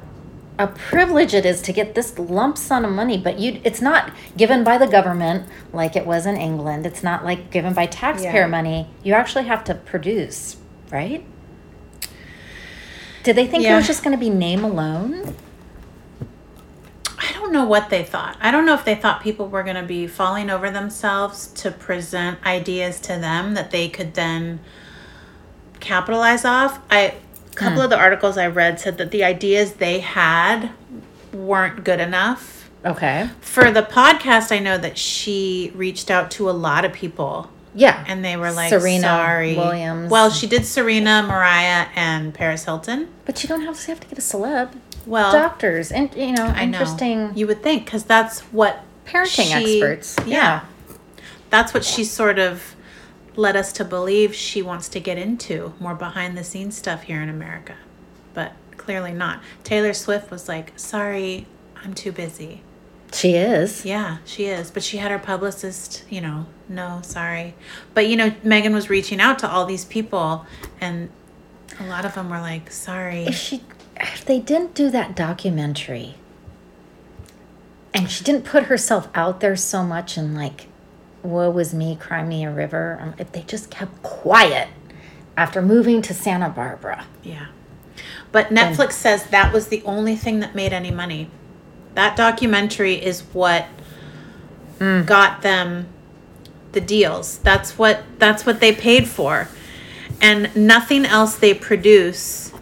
[0.61, 3.17] a privilege it is to get this lump sum of money?
[3.17, 6.85] But you, it's not given by the government like it was in England.
[6.87, 8.47] It's not like given by taxpayer Yeah.
[8.49, 8.89] money.
[9.05, 10.57] You actually have to produce,
[10.91, 11.25] right?
[13.23, 15.35] Did they think it was just going to be name alone?
[17.19, 18.39] I don't know what they thought.
[18.41, 21.71] I don't know if they thought people were going to be falling over themselves to
[21.71, 24.61] present ideas to them that they could then
[25.81, 26.81] capitalize off.
[26.91, 27.15] I
[27.51, 27.85] a couple hmm.
[27.85, 30.71] of the articles I read said that the ideas they had
[31.33, 32.71] weren't good enough.
[32.85, 33.29] Okay.
[33.41, 38.05] For the podcast, I know that she reached out to a lot of people Yeah.
[38.09, 39.55] and they were like, Serena sorry.
[39.57, 40.11] Williams.
[40.11, 43.09] Well, she did Serena, Mariah, and Paris Hilton.
[43.25, 44.73] but you don't have to have to get a celeb.
[45.07, 46.79] Well, Doctors and you know, I know.
[46.79, 50.17] interesting You would think because that's what parenting she- experts.
[50.27, 50.65] yeah.
[51.51, 52.75] that's what she sort of
[53.37, 57.23] led us to believe she wants to get into more behind the scenes stuff here
[57.23, 57.77] in America.
[58.35, 59.41] But clearly not.
[59.65, 62.63] Taylor Swift was like, sorry, I'm too busy.
[63.13, 63.85] She is.
[63.85, 64.71] Yeah, she is.
[64.71, 67.55] But she had her publicist, you know, no, sorry.
[67.95, 70.47] But, you know, Meghan was reaching out to all these people,
[70.81, 71.11] and
[71.81, 73.25] a lot of them were like, sorry.
[73.25, 73.63] if she
[74.01, 76.15] if they didn't do that documentary
[77.93, 80.67] and she didn't put herself out there so much and like
[81.25, 84.69] woe was me cry me a river um, if they just kept quiet
[85.37, 87.47] after moving to santa barbara Yeah.
[88.31, 91.31] But Netflix says that was the only thing that made any money.
[91.99, 93.67] That documentary is what
[94.79, 95.89] got them
[96.71, 97.39] the deals.
[97.39, 99.49] That's what that's what they paid for.
[100.21, 102.53] And nothing else they produce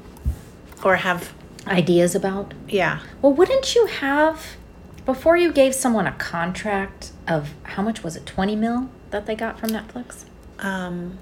[0.82, 1.34] or have
[1.66, 3.00] ideas about yeah.
[3.20, 4.56] well wouldn't you have
[5.04, 9.34] before you gave someone a contract of how much was it 20 mil that they
[9.34, 10.24] got from netflix
[10.60, 11.18] Um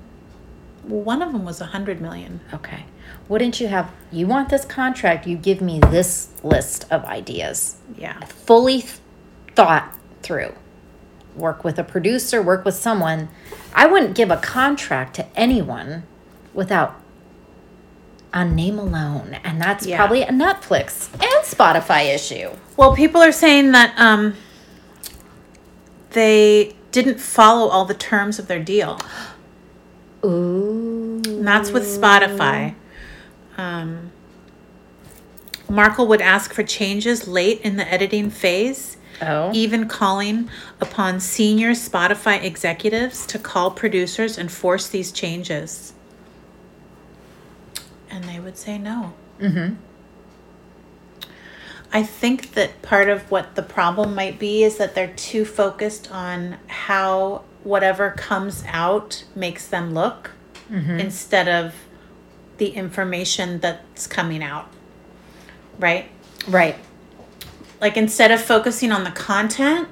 [0.87, 2.41] well, one of them was a hundred million.
[2.53, 2.85] okay
[3.29, 8.19] wouldn't you have you want this contract you give me this list of ideas Yeah.
[8.25, 8.99] fully th-
[9.55, 10.53] thought through.
[11.37, 13.29] Work with a producer, work with someone.
[13.75, 16.03] I wouldn't give a contract to anyone
[16.53, 16.95] without
[18.33, 19.37] a name alone.
[19.45, 19.97] And that's Yeah.
[19.97, 22.51] probably a Netflix and Spotify issue.
[22.77, 24.35] Well, people are saying that um
[26.11, 29.01] they didn't follow all the terms of their deal.
[30.25, 30.54] Ooh.
[31.45, 32.75] And that's with Spotify.
[33.59, 34.11] Um,
[35.69, 39.51] Markle would ask for changes late in the editing phase, Oh.
[39.53, 40.49] even calling
[40.81, 45.93] upon senior Spotify executives to call producers and force these changes.
[48.11, 49.13] And they would say no.
[49.39, 49.75] Mm-hmm.
[51.93, 56.11] I think that part of what the problem might be is that they're too focused
[56.11, 60.31] on how whatever comes out makes them look
[60.71, 60.99] Mm-hmm.
[60.99, 61.75] instead of
[62.57, 64.71] the information that's coming out.
[65.79, 66.11] Right?
[66.49, 66.77] Right.
[67.81, 69.89] Like instead of focusing on the content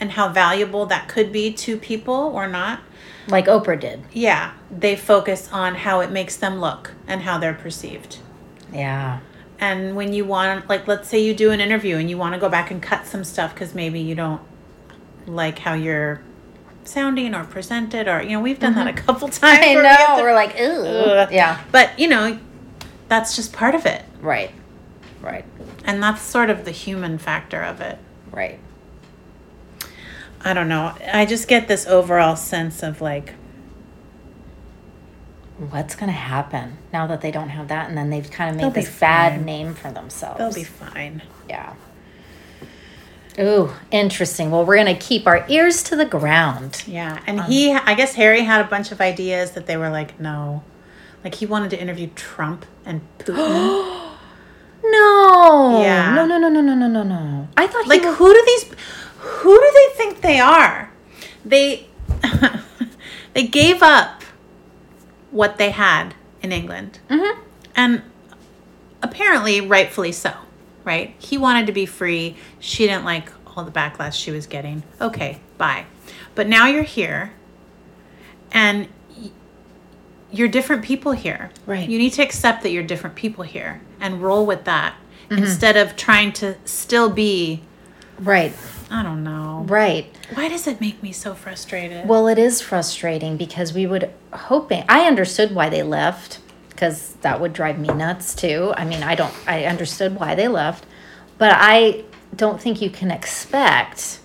[0.00, 2.80] and how valuable that could be to people or not,
[3.28, 4.02] Like Oprah did.
[4.12, 8.18] yeah, they focus on how it makes them look and how they're perceived.
[8.72, 9.20] Yeah.
[9.60, 12.40] And when you want, like, let's say you do an interview and you want to
[12.40, 14.40] go back and cut some stuff because maybe you don't
[15.26, 16.20] like how you're
[16.84, 19.04] sounding or presented, or, you know, we've done that a mm-hmm.
[19.06, 19.60] couple times.
[19.64, 20.16] I we know.
[20.16, 21.34] to- We're like, ooh.
[21.34, 21.62] Yeah.
[21.70, 22.38] But, you know,
[23.08, 24.04] that's just part of it.
[24.20, 24.50] Right.
[25.20, 25.44] Right.
[25.84, 27.98] And that's sort of the human factor of it.
[28.30, 28.58] Right.
[30.44, 30.94] I don't know.
[31.12, 33.34] I just get this overall sense of like,
[35.70, 37.88] What's going to happen now that they don't have that?
[37.88, 40.38] And then they've kind of made this bad name for themselves.
[40.38, 41.22] they'll be fine.
[41.48, 41.74] Yeah.
[43.38, 44.50] Ooh, interesting.
[44.50, 46.82] Well, we're going to keep our ears to the ground.
[46.86, 47.18] Yeah.
[47.26, 50.62] And he, I guess Harry had a bunch of ideas that they were like, no.
[51.24, 54.08] Like he wanted to interview Trump and Putin.
[54.84, 55.80] No.
[55.82, 56.14] Yeah.
[56.14, 57.48] No, no, no, no, no, no, no, no.
[57.56, 58.64] I thought like was, who do these
[59.18, 60.90] who do they think they are
[61.44, 61.86] they
[63.34, 64.22] they gave up
[65.30, 67.38] what they had in england Mhm.
[67.76, 68.02] and
[69.00, 70.32] apparently rightfully so
[70.84, 74.82] right he wanted to be free she didn't like all the backlash she was getting
[75.00, 75.84] okay bye
[76.34, 77.32] but now you're here
[78.50, 78.88] and
[80.30, 81.88] you're different people here Right.
[81.88, 84.94] you need to accept that you're different people here and roll with that
[85.28, 85.42] mm-hmm.
[85.42, 87.62] instead of trying to still be
[88.18, 88.54] Right.
[88.90, 89.64] I don't know.
[89.66, 90.14] Right.
[90.34, 92.06] Why does it make me so frustrated?
[92.06, 96.38] Well, it is frustrating because we would hoping I understood why they left
[96.72, 98.72] because that would drive me nuts too.
[98.76, 100.84] I mean, I don't I understood why they left,
[101.38, 102.04] but I
[102.34, 104.20] don't think you can expect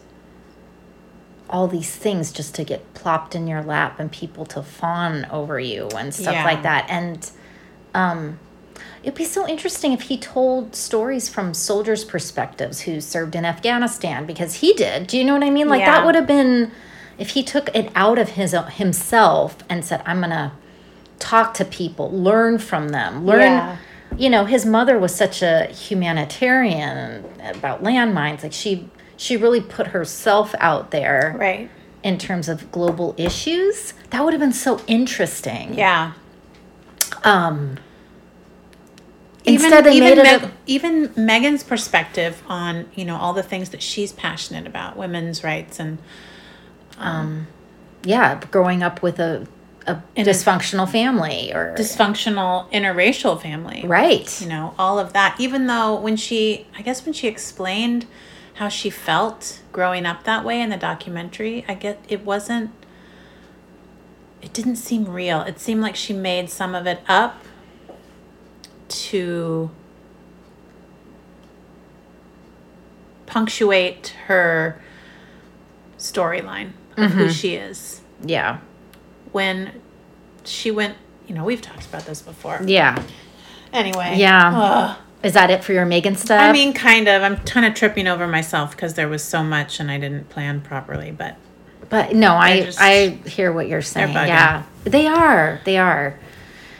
[1.50, 5.60] all these things just to get plopped in your lap and people to fawn over
[5.60, 6.44] you and stuff Yeah.
[6.44, 6.86] like that.
[6.90, 7.30] And
[7.94, 8.40] um,
[9.02, 14.26] it'd be so interesting if he told stories from soldiers' perspectives who served in Afghanistan
[14.26, 15.08] because he did.
[15.08, 15.70] Do you know what I mean?
[15.70, 15.92] Like Yeah.
[15.92, 16.72] that would have been
[17.18, 20.52] if he took it out of his himself and said, "I'm gonna
[21.20, 23.78] talk to people, learn from them, learn." Yeah.
[24.18, 28.42] You know, his mother was such a humanitarian about landmines.
[28.44, 31.70] Like she, she really put herself out there Right.
[32.04, 33.94] in terms of global issues.
[34.10, 35.74] That would have been so interesting.
[35.76, 36.14] Yeah.
[37.24, 37.78] Um,
[39.46, 40.44] Even instead, they even made it.
[40.44, 45.44] A- even Meghan's perspective on you know all the things that she's passionate about, women's
[45.44, 45.98] rights and
[46.98, 47.48] um
[48.04, 49.48] yeah, growing up with a
[49.88, 53.84] a dysfunctional family or dysfunctional interracial family.
[53.86, 54.42] right.
[54.42, 55.40] You know, all of that.
[55.40, 58.06] Even though when she, I guess when she explained
[58.56, 62.72] how she felt growing up that way in the documentary, I get it wasn't.
[64.42, 65.42] It didn't seem real.
[65.42, 67.44] It seemed like she made some of it up
[68.88, 69.72] to
[73.26, 74.82] punctuate her
[75.98, 77.32] storyline of who mm-hmm.
[77.32, 78.02] she is.
[78.24, 78.60] Yeah,
[79.32, 79.82] When
[80.44, 80.96] she went,
[81.28, 82.62] you know, we've talked about this before.
[82.66, 83.02] yeah.
[83.74, 84.16] Anyway.
[84.18, 84.52] Yeah.
[84.56, 84.98] Ugh.
[85.24, 86.40] Is that it for your Meghan stuff?
[86.42, 87.22] I mean, kind of.
[87.24, 90.62] I'm kind of tripping over myself because there was so much and I didn't plan
[90.62, 91.12] properly.
[91.12, 91.36] But
[91.90, 94.14] But no, I just- I hear what you're saying.
[94.14, 94.28] bugging.
[94.28, 95.60] Yeah, they are.
[95.66, 96.18] They are,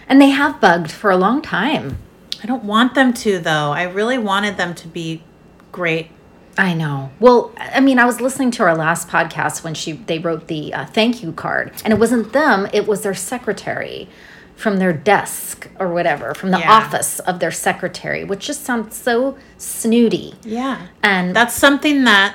[0.08, 1.98] and they have bugged for a long time.
[2.44, 3.72] I don't want them to, though.
[3.72, 5.24] I really wanted them to be
[5.72, 6.12] great.
[6.58, 7.12] I know.
[7.20, 10.74] Well, I mean, I was listening to our last podcast when she they wrote the
[10.74, 14.08] uh, thank you card, and it wasn't them; it was their secretary
[14.56, 16.72] from their desk or whatever, from the Yeah.
[16.72, 20.34] office of their secretary, which just sounds so snooty.
[20.44, 20.88] Yeah.
[21.04, 22.34] And That's something that,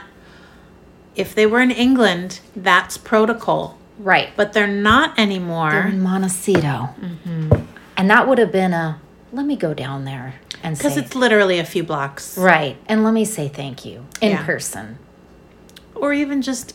[1.17, 3.77] if they were in England, that's protocol.
[3.99, 5.71] right, But they're not anymore.
[5.73, 7.55] they're in Montecito, Mm-hmm.
[7.97, 9.01] and that would have been a
[9.33, 12.37] let me go down there and Because it's literally a few blocks.
[12.39, 14.45] right, and let me say thank you in Yeah.
[14.45, 14.99] person.
[15.95, 16.75] Or even just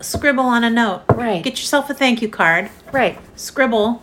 [0.00, 1.02] scribble on a note.
[1.08, 1.42] Right.
[1.42, 2.68] Get yourself a thank you card.
[2.92, 3.18] Right.
[3.36, 4.02] Scribble.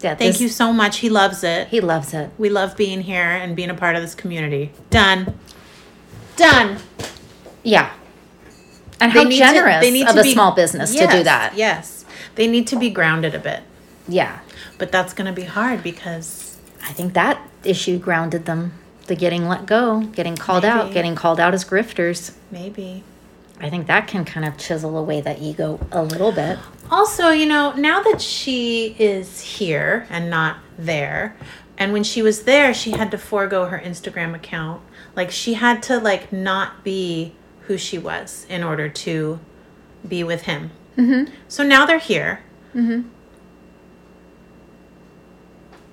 [0.00, 0.14] Yeah.
[0.14, 0.98] Thank this- you so much.
[0.98, 1.68] He loves it.
[1.68, 2.30] He loves it.
[2.38, 4.72] We love being here and being a part of this community.
[4.90, 5.34] Done.
[6.36, 6.78] Done.
[7.62, 7.90] Yeah.
[9.00, 11.06] And They how need to- generous they need of to a be- small business to
[11.06, 11.56] do that.
[11.56, 12.04] Yes.
[12.34, 13.60] They need to be grounded a bit.
[14.08, 14.38] Yeah.
[14.78, 16.47] But that's going to be hard because
[16.82, 18.74] I think that issue grounded them.
[19.06, 22.34] The getting let go, getting called out, getting called out as grifters.
[22.50, 23.02] maybe.
[23.60, 26.58] I think that can kind of chisel away that ego a little bit.
[26.90, 31.36] Also, you know, now that she is here and not there,
[31.76, 34.82] and when she was there, she had to forego her Instagram account.
[35.16, 39.40] Like she had to like not be who she was in order to
[40.06, 40.70] be with him.
[40.96, 41.32] Mm-hmm.
[41.48, 42.40] So now they're here.
[42.74, 43.08] Mm-hmm.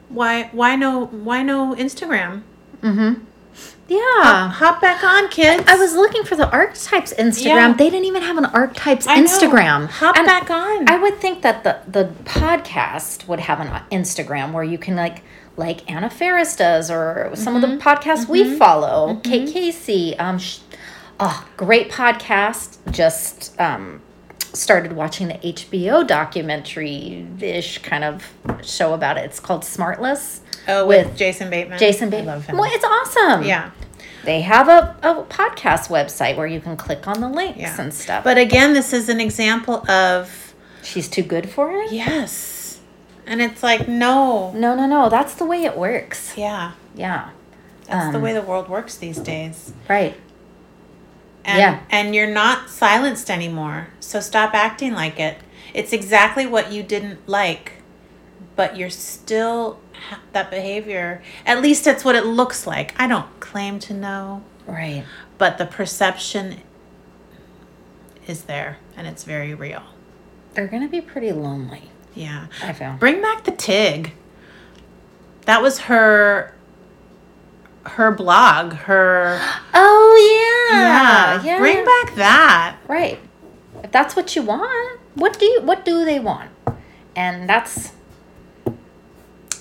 [0.10, 0.50] Why?
[0.52, 1.06] Why no?
[1.08, 2.44] Why no Instagram?
[2.82, 3.24] Mm-hmm.
[3.88, 4.50] Yeah.
[4.50, 5.64] Hop back on, kids.
[5.68, 7.46] I was looking for the archetypes Instagram.
[7.46, 7.74] Yeah.
[7.74, 9.26] They didn't even have an archetypes I know.
[9.28, 9.88] Instagram.
[9.88, 10.90] Hop And back on.
[10.90, 15.22] I would think that the the podcast would have an Instagram where you can like
[15.56, 17.78] like Anna Faris does or some of Mm-hmm.
[17.78, 19.22] the podcasts we follow.
[19.24, 20.60] Kate Casey, um, sh-
[21.20, 22.78] oh, great podcast.
[22.92, 24.02] Just um,
[24.40, 28.24] started watching the HBO documentary ish kind of
[28.64, 29.26] show about it.
[29.26, 30.40] It's called Smartless.
[30.68, 31.78] oh, with, with Jason Bateman.
[31.80, 32.30] Jason Bateman.
[32.30, 32.58] I love him.
[32.58, 33.44] Well, it's awesome.
[33.44, 33.72] yeah.
[34.24, 37.80] They have a, a podcast website where you can click on the links Yeah.
[37.80, 38.24] and stuff.
[38.24, 41.92] But again, this is an example of she's too good for it?
[41.92, 42.80] yes,
[43.28, 45.10] and it's like no, No, no, no.
[45.10, 46.34] That's the way it works.
[46.36, 47.30] yeah, Yeah.
[47.88, 49.74] that's the Um, way the world works these days.
[49.88, 50.16] Right.
[51.46, 51.80] And, Yeah.
[51.92, 55.38] and you're not silenced anymore, so stop acting like it.
[55.74, 57.74] It's exactly what you didn't like,
[58.56, 59.80] but you're still
[60.34, 61.22] that behavior.
[61.46, 62.96] At least that's what it looks like.
[63.00, 65.04] I don't claim to know, Right.
[65.38, 66.62] but the perception
[68.28, 69.84] is there, and it's very real.
[70.56, 72.48] They're going to be pretty lonely, Yeah.
[72.64, 72.94] I feel.
[72.94, 74.14] Bring back the Tig.
[75.46, 76.55] That was her
[77.86, 79.40] her blog, her
[79.74, 81.42] Oh, yeah.
[81.44, 81.60] Yeah.
[81.60, 82.78] Bring back that.
[82.88, 83.20] Right.
[83.84, 86.50] If that's what you want, what do you what do they want?
[87.16, 87.92] And that's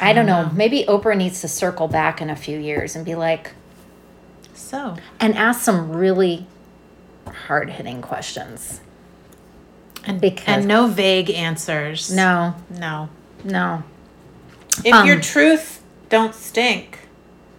[0.00, 0.50] I don't know.
[0.52, 3.52] Maybe Oprah needs to circle back in a few years and be like
[4.54, 6.46] So, and ask some really
[7.46, 8.80] hard-hitting questions.
[10.06, 12.10] and Because- and no vague answers.
[12.12, 12.54] No.
[12.70, 13.08] No.
[13.44, 13.82] No.
[14.84, 16.98] If Um, your truth don't stink,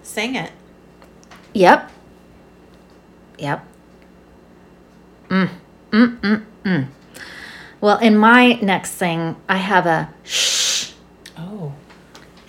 [0.04, 0.52] sing it.
[1.56, 1.90] Yep.
[3.40, 3.66] Yep.
[5.30, 5.50] Mm.
[5.92, 6.20] Mm.
[6.20, 6.44] Mm.
[6.66, 6.88] mm.
[7.80, 10.92] Well, in my next thing, I have a shh,
[11.38, 11.72] Oh.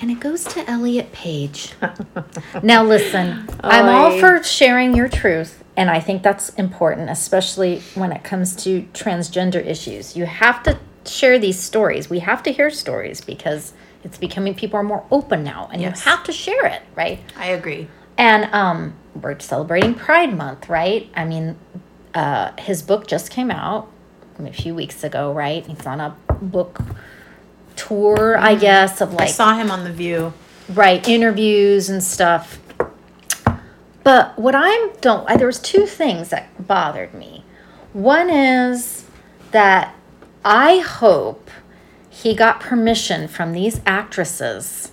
[0.00, 1.72] and it goes to Elliott Page.
[2.64, 8.10] now, listen, I'm all for sharing your truth, and I think that's important, especially when
[8.10, 10.16] it comes to transgender issues.
[10.16, 12.10] You have to share these stories.
[12.10, 16.04] We have to hear stories because it's becoming people are more open now, and Yes.
[16.04, 17.20] you have to share it, right?
[17.38, 17.86] I agree.
[18.18, 21.10] And um, we're celebrating Pride Month, right?
[21.14, 21.56] I mean,
[22.14, 23.90] uh, his book just came out
[24.38, 25.66] a few weeks ago, right?
[25.66, 26.80] He's on a book
[27.76, 29.28] tour, I guess, of like.
[29.28, 30.32] I saw him on The View.
[30.72, 32.58] right interviews and stuff.
[34.02, 37.44] But what I'm don't I, there was two things that bothered me.
[37.92, 39.04] One is
[39.50, 39.94] that
[40.44, 41.50] I hope
[42.08, 44.92] he got permission from these actresses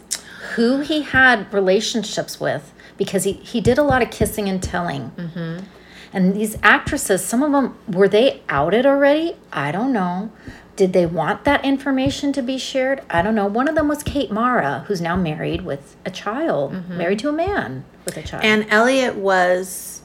[0.56, 2.74] who he had relationships with
[3.04, 5.12] because he, he did a lot of kissing and telling.
[5.12, 5.66] Mm-hmm.
[6.14, 9.36] And these actresses, some of them, were they outed already?
[9.52, 10.32] I don't know.
[10.76, 13.02] Did they want that information to be shared?
[13.10, 13.46] I don't know.
[13.46, 16.98] One of them was Kate Mara, who's now married with a child, mm-hmm.
[16.98, 18.44] married to a man with a child.
[18.44, 20.02] And Elliott was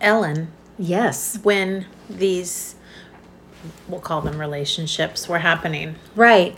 [0.00, 2.74] Ellen yes, when these,
[3.88, 5.96] we'll call them relationships, were happening.
[6.14, 6.56] right.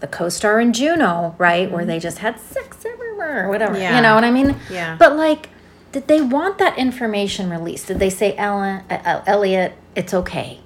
[0.00, 1.70] The co star in Juno, right?
[1.70, 1.88] Where mm-hmm.
[1.88, 2.84] they just had sex
[3.24, 3.78] or whatever.
[3.78, 3.96] Yeah.
[3.96, 4.56] You know what I mean?
[4.70, 4.96] Yeah.
[4.98, 5.48] But like,
[5.92, 7.86] did they want that information released?
[7.86, 10.60] Did they say, Ellen, uh, uh, Elliott, it's okay?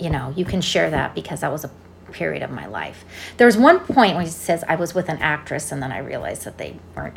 [0.00, 1.70] You know, you can share that because that was a
[2.12, 3.04] period of my life.
[3.36, 5.98] There was one point when he says, I was with an actress and then I
[5.98, 7.16] realized that they weren't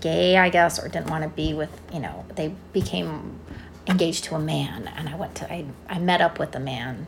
[0.00, 3.40] gay, I guess, or didn't want to be with, you know, they became
[3.86, 4.90] engaged to a man.
[4.94, 7.06] And I went to, I, I met up with the man,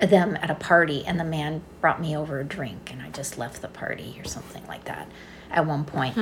[0.00, 3.38] them at a party, and the man brought me over a drink and I just
[3.38, 5.08] left the party or something like that
[5.50, 6.16] at one point.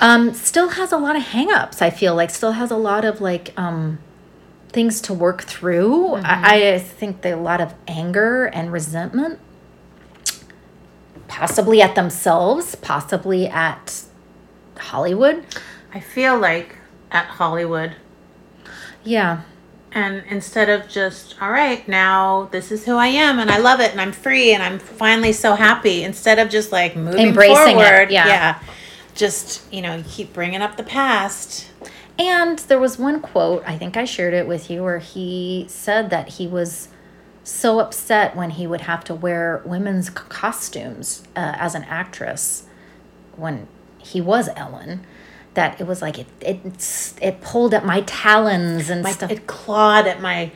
[0.00, 3.20] Um, still has a lot of hangups, I feel like, still has a lot of
[3.20, 3.98] like, um,
[4.70, 6.14] things to work through.
[6.14, 9.38] I, I think a lot of anger and resentment,
[11.28, 14.04] possibly at themselves, possibly at
[14.76, 15.44] Hollywood.
[15.92, 16.76] I feel like
[17.10, 17.96] at Hollywood,
[19.04, 19.42] Yeah,
[19.94, 23.80] and instead of just, all right, now this is who I am and I love
[23.80, 27.78] it and I'm free and I'm finally so happy, instead of just like moving Embracing
[27.78, 28.62] it, forward, yeah.
[29.14, 31.68] just, you know, you keep bringing up the past.
[32.18, 36.10] And there was one quote, I think I shared it with you, where he said
[36.10, 36.88] that he was
[37.44, 42.64] so upset when he would have to wear women's costumes uh, as an actress
[43.36, 43.66] when
[43.98, 45.04] he was Ellen.
[45.54, 49.30] That it was like it it it pulled at my talons and My, stuff.
[49.30, 50.50] it clawed at my,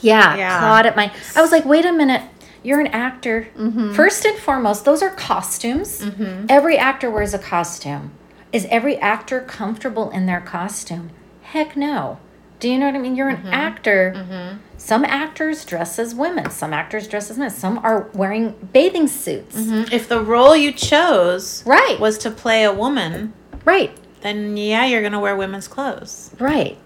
[0.00, 0.58] yeah, Yeah.
[0.58, 1.12] clawed at my.
[1.36, 2.22] I was like, wait a minute.
[2.64, 3.48] You're an actor.
[3.56, 3.92] Mm-hmm.
[3.92, 6.00] First and foremost, those are costumes.
[6.00, 6.46] Mm-hmm.
[6.48, 8.12] Every actor wears a costume.
[8.52, 11.10] Is every actor comfortable in their costume?
[11.42, 12.18] Heck no.
[12.60, 13.16] Do you know what I mean?
[13.16, 13.52] You're an mm-hmm.
[13.52, 14.58] actor.
[14.78, 16.50] Some actors dress as women.
[16.50, 17.50] Some actors dress as men.
[17.50, 19.54] Some are wearing bathing suits.
[19.92, 21.98] if the role you chose Right.
[22.00, 23.96] was to play a woman, Right.
[24.24, 26.34] Then yeah, you're going to wear women's clothes.
[26.40, 26.76] Right.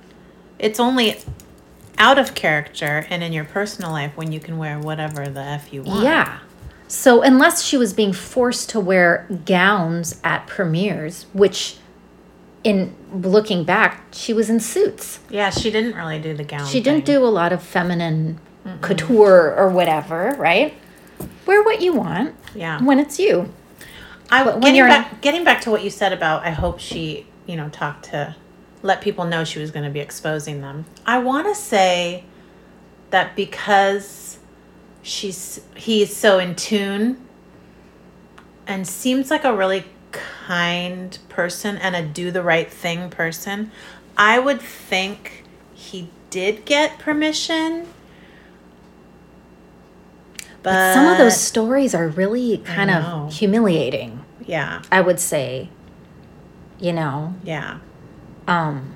[0.59, 1.16] It's only
[1.97, 5.72] out of character and in your personal life when you can wear whatever the F
[5.72, 6.03] you want.
[6.05, 6.41] Yeah.
[6.89, 11.76] So unless she was being forced to wear gowns at premieres, which
[12.64, 15.20] in looking back, she was in suits.
[15.30, 16.66] Yeah, she didn't really do the gown.
[16.66, 17.16] She didn't thing.
[17.16, 18.41] do a lot of feminine
[18.80, 20.74] couture or whatever, right?
[21.47, 22.82] Wear what you want Yeah.
[22.82, 23.53] when it's you.
[24.30, 26.78] I But when getting you're- back getting back to what you said about I hope
[26.80, 28.36] she, you know, talk to
[28.82, 30.84] let people know she was going to be exposing them.
[31.05, 32.24] I want to say
[33.11, 34.38] that because
[35.03, 37.26] she's he's so in tune
[38.66, 43.72] and seems like a really kind person and a do the right thing person,
[44.16, 45.44] I would think
[45.74, 47.86] he did get permission.
[50.62, 55.70] But, But some of those stories are really kind of humiliating, yeah, I would say.
[56.78, 57.78] You know, yeah.
[58.46, 58.94] um,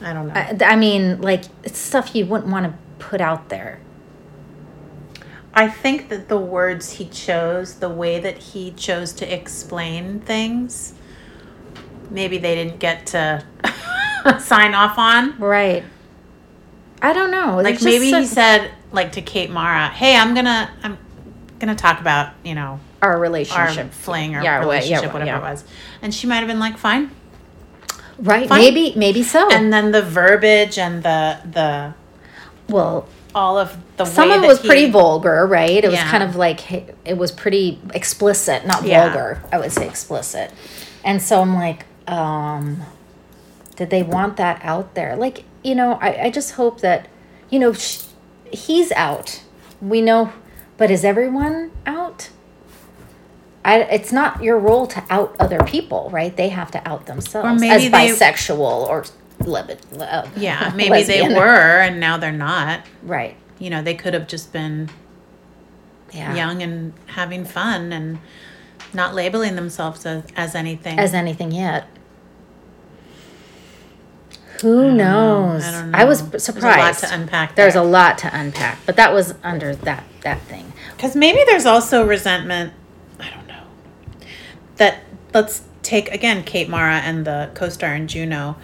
[0.00, 0.34] I don't know.
[0.34, 3.80] I, I mean, like it's stuff you wouldn't want to put out there.
[5.52, 10.94] I think that the words he chose, the way that he chose to explain things,
[12.10, 13.44] maybe they didn't get to
[14.40, 15.38] sign off on.
[15.38, 15.84] Right.
[17.00, 17.60] I don't know.
[17.62, 20.98] Like maybe he said like to Kate Mara, "Hey, I'm going to I'm
[21.58, 23.92] going to talk about, you know, our our relationship.
[23.92, 25.38] fling or Yeah, well, yeah, relationship whatever yeah.
[25.38, 25.64] it was."
[26.02, 27.10] And she might have been like, "Fine."
[28.18, 28.48] Right.
[28.48, 28.60] Fine.
[28.60, 29.48] Maybe maybe so.
[29.50, 31.94] And then the verbiage and the the
[32.68, 35.82] well, all of the some of it was he- pretty vulgar, right?
[35.84, 36.70] It was kind of like
[37.04, 39.42] it was pretty explicit, not vulgar.
[39.52, 40.52] I would say explicit.
[41.04, 42.82] And so I'm like, um,
[43.76, 45.16] did they want that out there?
[45.16, 47.08] Like, you know, I, I just hope that,
[47.50, 48.04] you know, sh-
[48.50, 49.42] he's out.
[49.82, 50.32] We know,
[50.78, 52.30] but is everyone out?
[53.64, 56.36] I, it's not your role to out other people, right?
[56.36, 59.04] They have to out themselves Or maybe as they- bisexual or
[59.40, 62.80] le- uh, Yeah, maybe they were and now they're not.
[63.02, 63.36] right.
[63.58, 64.90] You know, they could have just been
[66.12, 68.18] Yeah, young and having fun and
[68.92, 70.98] not labeling themselves as, as anything.
[70.98, 71.86] as anything yet.
[74.60, 75.64] Who knows?
[75.64, 76.28] I don't I was know.
[76.28, 77.00] There's a lot surprised.
[77.04, 80.72] to unpack There's a lot to unpack, but that was under that that thing.
[80.96, 82.72] Because maybe there's also resentment.
[84.78, 85.00] I don't know.
[85.00, 88.56] That let's take again Kate Mara and the co-star in Juno.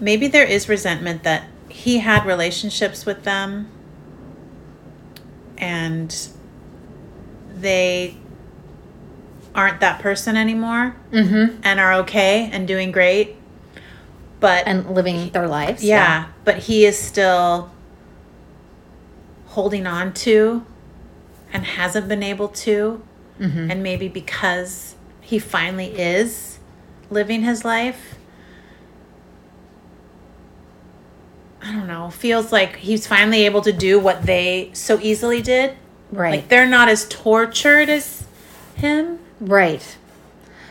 [0.00, 3.68] Maybe there is resentment that he had relationships with them,
[5.58, 6.28] and
[7.56, 8.16] they
[9.54, 11.60] aren't that person anymore, Mm-hmm.
[11.62, 13.36] and are okay and doing great.
[14.40, 15.84] But And living their lives.
[15.84, 17.70] yeah, but he is still
[19.48, 20.64] holding on to
[21.52, 23.02] and hasn't been able to.
[23.38, 23.70] Mhm.
[23.70, 26.58] And maybe because he finally is
[27.10, 28.16] living his life,
[31.62, 35.76] I don't know, feels like he's finally able to do what they so easily did.
[36.10, 36.32] Right.
[36.32, 38.26] Like they're not as tortured as
[38.74, 39.20] him.
[39.40, 39.96] right.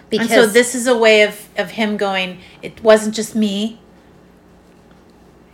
[0.09, 3.79] Because and so this is a way of, of him going, it wasn't just me.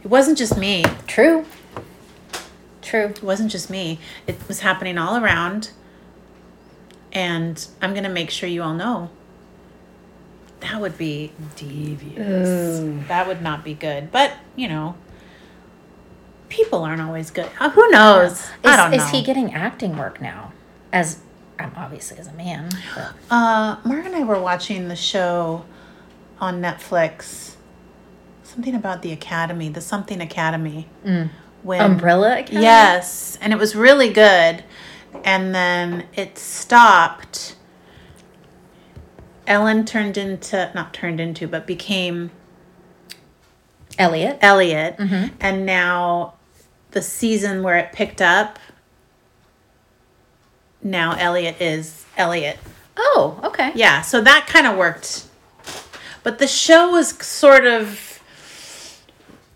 [0.04, 0.84] It wasn't just me.
[1.06, 1.46] true.
[2.82, 3.06] True.
[3.06, 4.00] It wasn't just me.
[4.26, 5.70] It was happening all around.
[7.14, 9.10] And I'm going to make sure you all know.
[10.60, 13.08] That would be devious.
[13.08, 14.12] That would not be good.
[14.12, 14.96] But, you know,
[16.50, 17.50] people aren't always good.
[17.60, 18.32] Uh, who knows?
[18.32, 18.98] Is, I don't know.
[18.98, 20.52] is he getting acting work now?
[20.92, 21.20] As
[21.60, 22.70] um, obviously as a man.
[22.96, 25.66] But Uh, Mark and I were watching the show
[26.40, 27.56] on Netflix.
[28.44, 30.88] Something about the Academy, the Something Academy.
[31.06, 31.30] Mm.
[31.64, 32.62] When Umbrella Academy?
[32.62, 34.64] Yes, and it was really good.
[35.24, 37.56] And then it stopped.
[39.46, 42.32] Ellen turned into, not turned into, but became
[43.98, 44.38] Elliott.
[44.42, 44.98] Elliott.
[44.98, 45.32] Mhm.
[45.40, 46.34] And now
[46.92, 48.60] the season where it picked up,
[50.82, 52.58] now Elliott is Elliott.
[52.96, 53.72] Oh, okay.
[53.76, 55.24] Yeah, so that kind of worked.
[56.24, 58.20] But the show was sort of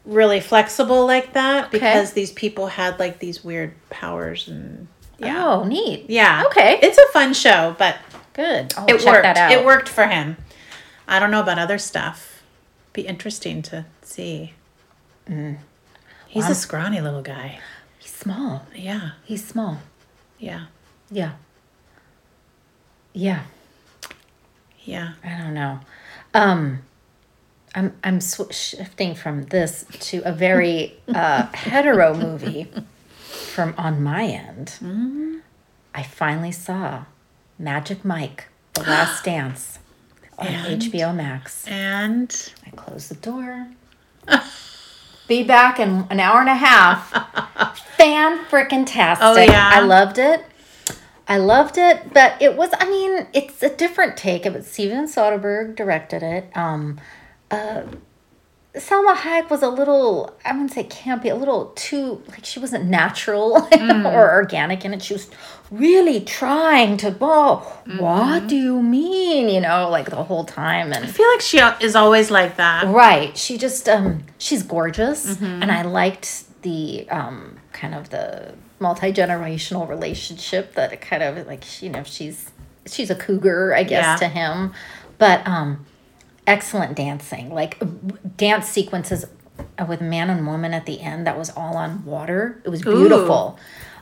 [0.05, 1.71] really flexible like that Okay.
[1.77, 4.87] because these people had like these weird powers and
[5.21, 5.45] yeah.
[5.47, 6.09] Oh, neat.
[6.09, 6.43] Yeah.
[6.47, 6.79] Okay.
[6.81, 7.97] It's a fun show, but
[8.33, 8.73] Good.
[8.77, 9.23] I'll it check worked.
[9.23, 9.51] that out.
[9.51, 10.37] It worked for him.
[11.07, 12.43] I don't know about other stuff.
[12.93, 14.53] Be interesting to see.
[15.27, 15.57] Mm.
[16.27, 16.51] He's Wow.
[16.51, 17.59] a scrawny little guy.
[17.99, 18.65] He's small.
[18.75, 19.11] Yeah.
[19.25, 19.79] He's small.
[20.39, 20.65] Yeah.
[21.09, 21.33] Yeah.
[23.13, 23.41] Yeah.
[24.83, 25.13] Yeah.
[25.23, 25.79] I don't know.
[26.33, 26.79] Um,
[27.75, 32.69] I'm I'm sw- shifting from this to a very uh, hetero movie
[33.51, 34.67] from on my end.
[34.81, 35.37] Mm-hmm.
[35.93, 37.05] I finally saw
[37.59, 39.79] Magic Mike: The Last Dance
[40.39, 40.81] on And?
[40.81, 41.67] HBO Max.
[41.67, 43.67] And I closed the door.
[45.27, 47.11] Be back in an hour and a half.
[47.97, 49.25] Fan freaking tastic.
[49.25, 49.69] Oh, yeah?
[49.73, 50.43] I loved it.
[51.27, 54.45] I loved it, but it was, I mean, it's a different take.
[54.45, 56.49] It was Steven Soderbergh directed it.
[56.57, 56.99] Um,
[57.49, 57.83] uh,
[58.73, 62.85] Salma Hayek was a little, I wouldn't say campy, a little too, like she wasn't
[62.85, 63.67] natural
[64.05, 65.01] or organic in it.
[65.03, 65.29] She was
[65.69, 69.49] really trying to, oh, what do you mean?
[69.49, 70.93] You know, like the whole time.
[70.93, 72.87] And I feel like she is always like that.
[72.87, 73.37] Right.
[73.37, 80.75] She just um she's gorgeous and I liked the um kind of the multi-generational relationship
[80.75, 82.49] that it kind of like you know she's
[82.85, 84.27] she's a cougar I guess Yeah.
[84.27, 84.73] to him.
[85.17, 85.85] But um
[86.51, 87.49] excellent dancing.
[87.49, 87.81] Like
[88.37, 89.25] dance sequences
[89.87, 92.61] with man and woman at the end that was all on water.
[92.65, 93.57] It was beautiful.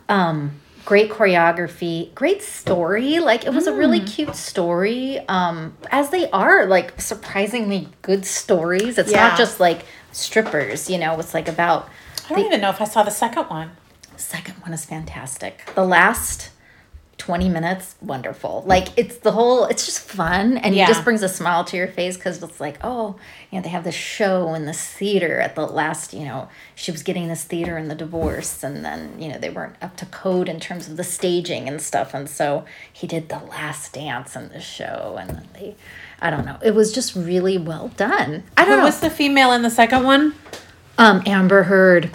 [0.08, 0.52] Um
[0.86, 3.20] great choreography, great story.
[3.20, 5.20] Like it was a really cute story.
[5.28, 8.98] Um as they are like surprisingly good stories.
[8.98, 9.28] It's Yeah.
[9.30, 11.88] not just like strippers, you know, it's like about
[12.30, 13.72] I don't even know if I saw the second one.
[14.18, 15.72] second one is fantastic.
[15.76, 16.50] The last
[17.20, 18.64] 20 minutes, wonderful.
[18.66, 20.86] Like it's the whole, it's just fun and Yeah.
[20.86, 23.18] it just brings a smile to your face because it's like, oh,
[23.52, 26.92] you know, they have this show in this theater at the last, you know, she
[26.92, 30.06] was getting this theater in the divorce and then, you know, they weren't up to
[30.08, 32.14] code in terms of the staging and stuff.
[32.14, 35.76] And so he did the last dance in the show and then they,
[36.22, 36.58] I don't know.
[36.64, 38.44] It was just really well done.
[38.58, 38.86] I don't Who know.
[38.86, 40.34] was the female in the second one?
[40.98, 42.12] um, Amber Heard.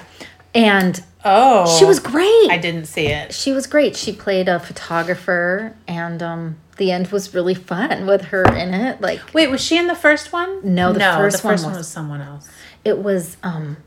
[0.55, 1.79] And Oh.
[1.79, 2.51] she was great.
[2.51, 3.33] I didn't see it.
[3.33, 3.97] She was great.
[3.97, 9.01] She played a photographer, and um, the end was really fun with her in it.
[9.01, 10.61] Like Wait, was she in the first one?
[10.75, 12.49] No, the first the one first one was- was someone else.
[12.85, 13.79] it was, um,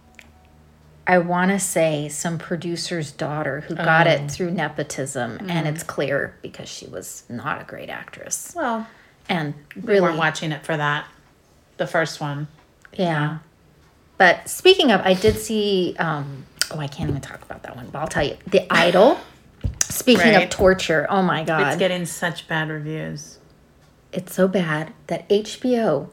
[1.05, 4.11] I want to say some producer's daughter who got Oh.
[4.11, 5.49] it through nepotism, Mm.
[5.51, 8.53] and it's clear because she was not a great actress.
[8.55, 8.87] Well,
[9.29, 11.05] And we really, weren't watching it for that.
[11.77, 12.47] The first one.
[12.93, 13.37] yeah.
[14.17, 15.95] But speaking of, I did see.
[15.99, 17.87] Um, oh, I can't even talk about that one.
[17.89, 19.19] But I'll tell you, The Idol.
[19.79, 23.39] Speaking of torture, oh my god, It's getting such bad reviews.
[24.11, 26.09] it's so bad that HBO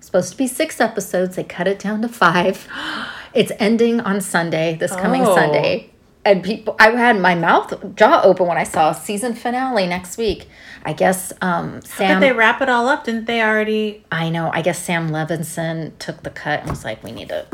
[0.00, 1.36] supposed to be six episodes.
[1.36, 2.66] They cut it down to five.
[3.34, 5.34] It's ending on Sunday, this coming Oh.
[5.34, 5.90] Sunday.
[6.24, 10.48] And people, I had my mouth jaw open when I saw season finale next week.
[10.82, 12.20] I guess um, Did Sam.
[12.20, 13.04] they wrap it all up?
[13.04, 14.02] Didn't they already?
[14.10, 14.50] I know.
[14.52, 17.46] I guess Sam Levinson took the cut and was like, "We need to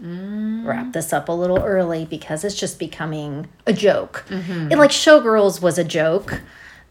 [0.00, 5.60] wrap this up a little early because it's just becoming a joke." It, like Showgirls
[5.60, 6.40] was a joke.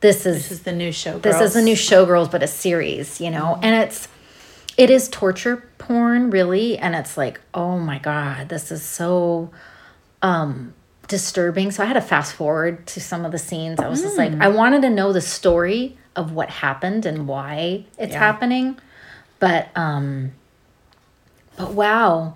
[0.01, 1.17] This is This is the new show.
[1.17, 3.57] this is a new showgirls but a series you know?
[3.63, 4.07] And it's
[4.77, 6.77] it is torture porn really.
[6.77, 9.49] And it's like oh my god this is so
[10.21, 10.73] um
[11.07, 11.71] disturbing.
[11.71, 13.79] So i had to fast forward to some of the scenes.
[13.79, 17.85] I was just like i wanted to know the story of what happened and why
[17.97, 18.19] it's Yeah.
[18.19, 18.77] happening.
[19.39, 20.33] But um
[21.57, 22.35] but wow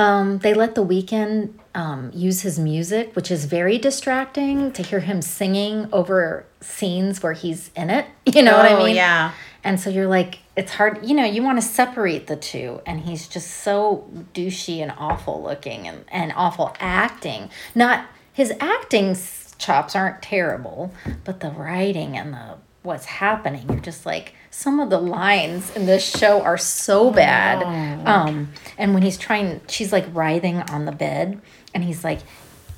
[0.00, 5.00] um they let the Weeknd um use his music which is very distracting to hear
[5.00, 9.32] him singing over scenes where he's in it you know what i Oh, mean yeah.
[9.64, 12.80] and so you're like, it's hard, you know, you want to separate the two.
[12.86, 17.48] And he's just so douchey and awful looking and, and awful acting.
[17.74, 19.16] Not his acting
[19.58, 20.92] chops aren't terrible,
[21.24, 25.86] but the writing and the what's happening, you're just like, some of the lines in
[25.86, 27.62] this show are so bad.
[28.06, 31.40] Um, and when he's trying, she's like writhing on the bed,
[31.74, 32.18] and he's like,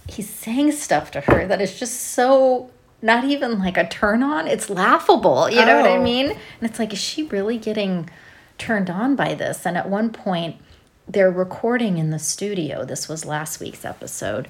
[0.08, 2.70] he's saying stuff to her that is just so
[3.00, 4.46] not even like a turn on.
[4.46, 5.48] It's laughable.
[5.50, 6.02] You know what I Oh.
[6.02, 6.26] mean?
[6.30, 8.08] And it's like, is she really getting
[8.58, 9.66] turned on by this?
[9.66, 10.56] And at one point,
[11.08, 12.84] they're recording in the studio.
[12.84, 14.46] This was last week's episode.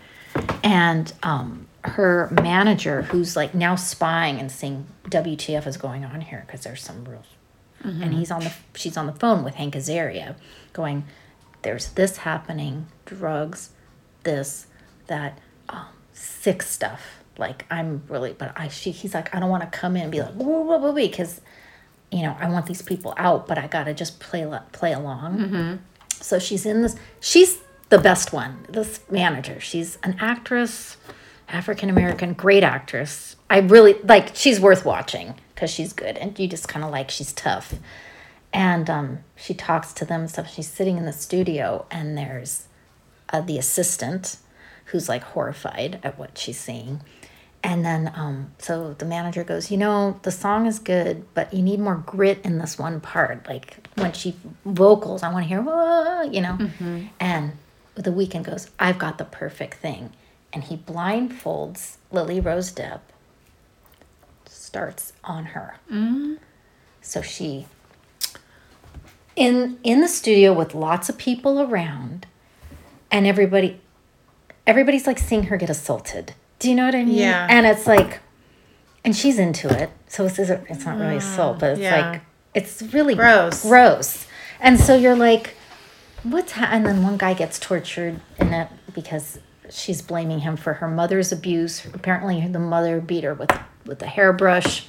[0.62, 6.44] And um, her manager, who's like now spying and seeing WTF is going on here
[6.46, 7.24] because there's some real.
[7.84, 10.36] And he's on the she's on the phone with Hank Azaria,
[10.72, 11.05] going,
[11.62, 13.70] "There's this happening, drugs,
[14.22, 14.66] this,
[15.09, 15.38] that,
[15.68, 17.00] um, sick stuff.
[17.38, 20.12] Like I'm really, but I she he's like I don't want to come in and
[20.12, 21.40] be like whoa whoa whoa because,
[22.12, 25.80] you know I want these people out, but I gotta just play play along.
[26.20, 26.94] So she's in this.
[27.18, 28.64] She's the best one.
[28.68, 29.59] This manager.
[29.61, 30.96] She's an actress,
[31.48, 33.34] African American, great actress.
[33.53, 34.34] I really like.
[34.34, 37.74] She's worth watching because she's good, and you just kind of like she's tough.
[38.50, 40.53] And um, she talks to them and stuff.
[40.53, 42.66] She's sitting in the studio, and there's
[43.28, 44.38] uh, the assistant
[44.86, 47.03] who's like horrified at what she's seeing.
[47.62, 51.61] And then, um, so the manager goes, You know, the song is good, but you
[51.62, 53.46] need more grit in this one part.
[53.46, 54.34] Like when she
[54.64, 56.59] vocals, I want to hear, "Whoa," you know?
[57.20, 57.53] And
[57.94, 60.11] the Weeknd goes, I've got the perfect thing.
[60.53, 63.00] And he blindfolds Lily Rose Depp,
[64.62, 65.76] starts on her.
[65.90, 66.38] Mm.
[67.00, 67.66] So she,
[69.34, 72.26] in in the studio with lots of people around,
[73.10, 73.80] and everybody,
[74.66, 76.34] everybody's like seeing her get assaulted.
[76.60, 77.16] Do you know what I mean?
[77.16, 77.46] Yeah.
[77.50, 78.20] And it's like,
[79.04, 81.18] and she's into it, so it's it's not really mm.
[81.18, 82.12] assault, but it's yeah.
[82.12, 82.22] like
[82.54, 83.62] it's really Gross.
[83.62, 84.26] gross.
[84.60, 85.56] And so you're like,
[86.22, 86.68] what's ha-?
[86.70, 89.40] and then one guy gets tortured in it because
[89.70, 91.84] she's blaming him for her mother's abuse.
[91.92, 93.50] Apparently, the mother beat her with
[93.86, 94.86] with the hairbrush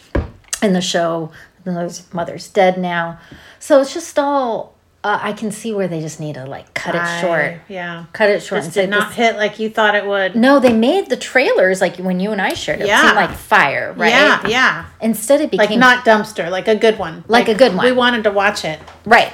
[0.61, 1.31] in the show.
[1.65, 3.19] Those mother's, dead now,
[3.59, 4.73] so it's just all.
[5.01, 8.05] Uh, I can see where they just need to like cut it I- short, Yeah.
[8.13, 10.35] cut it short, This and say did not this- hit like you thought it would.
[10.35, 12.83] no, they made the trailers like when you and I shared it.
[12.83, 13.01] It Yeah.
[13.01, 14.09] seemed like fire, right?
[14.09, 14.85] Yeah, yeah.
[15.01, 17.23] Instead, it became Like not dumpster, like a good one.
[17.29, 17.85] Like a good one.
[17.85, 18.79] We wanted to watch it.
[19.05, 19.31] right.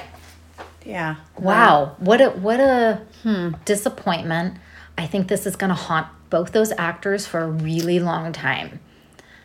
[0.84, 1.16] Yeah.
[1.38, 3.00] Wow, what a what a
[3.64, 4.54] disappointment.
[4.96, 8.80] I think this is going to haunt both those actors for a really long time.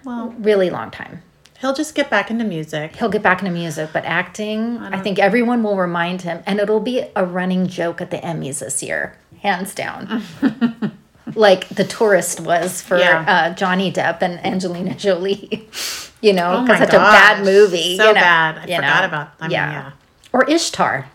[0.05, 1.21] Well, Really long time.
[1.59, 2.95] he'll just get back into music.
[2.97, 6.79] He'll get back into music, but acting, I, think everyone will remind him and it'll
[6.79, 10.21] be a running joke at the Emmys this year, hands down.
[11.35, 13.25] like the tourist was for Yeah.
[13.27, 15.67] uh, Johnny Depp and Angelina Jolie.
[16.21, 17.97] you know, Oh because such a bad movie.
[17.97, 18.57] so you know, bad.
[18.59, 19.07] I forgot know.
[19.07, 19.91] about- I mean, yeah.
[20.33, 21.07] Or Ishtar.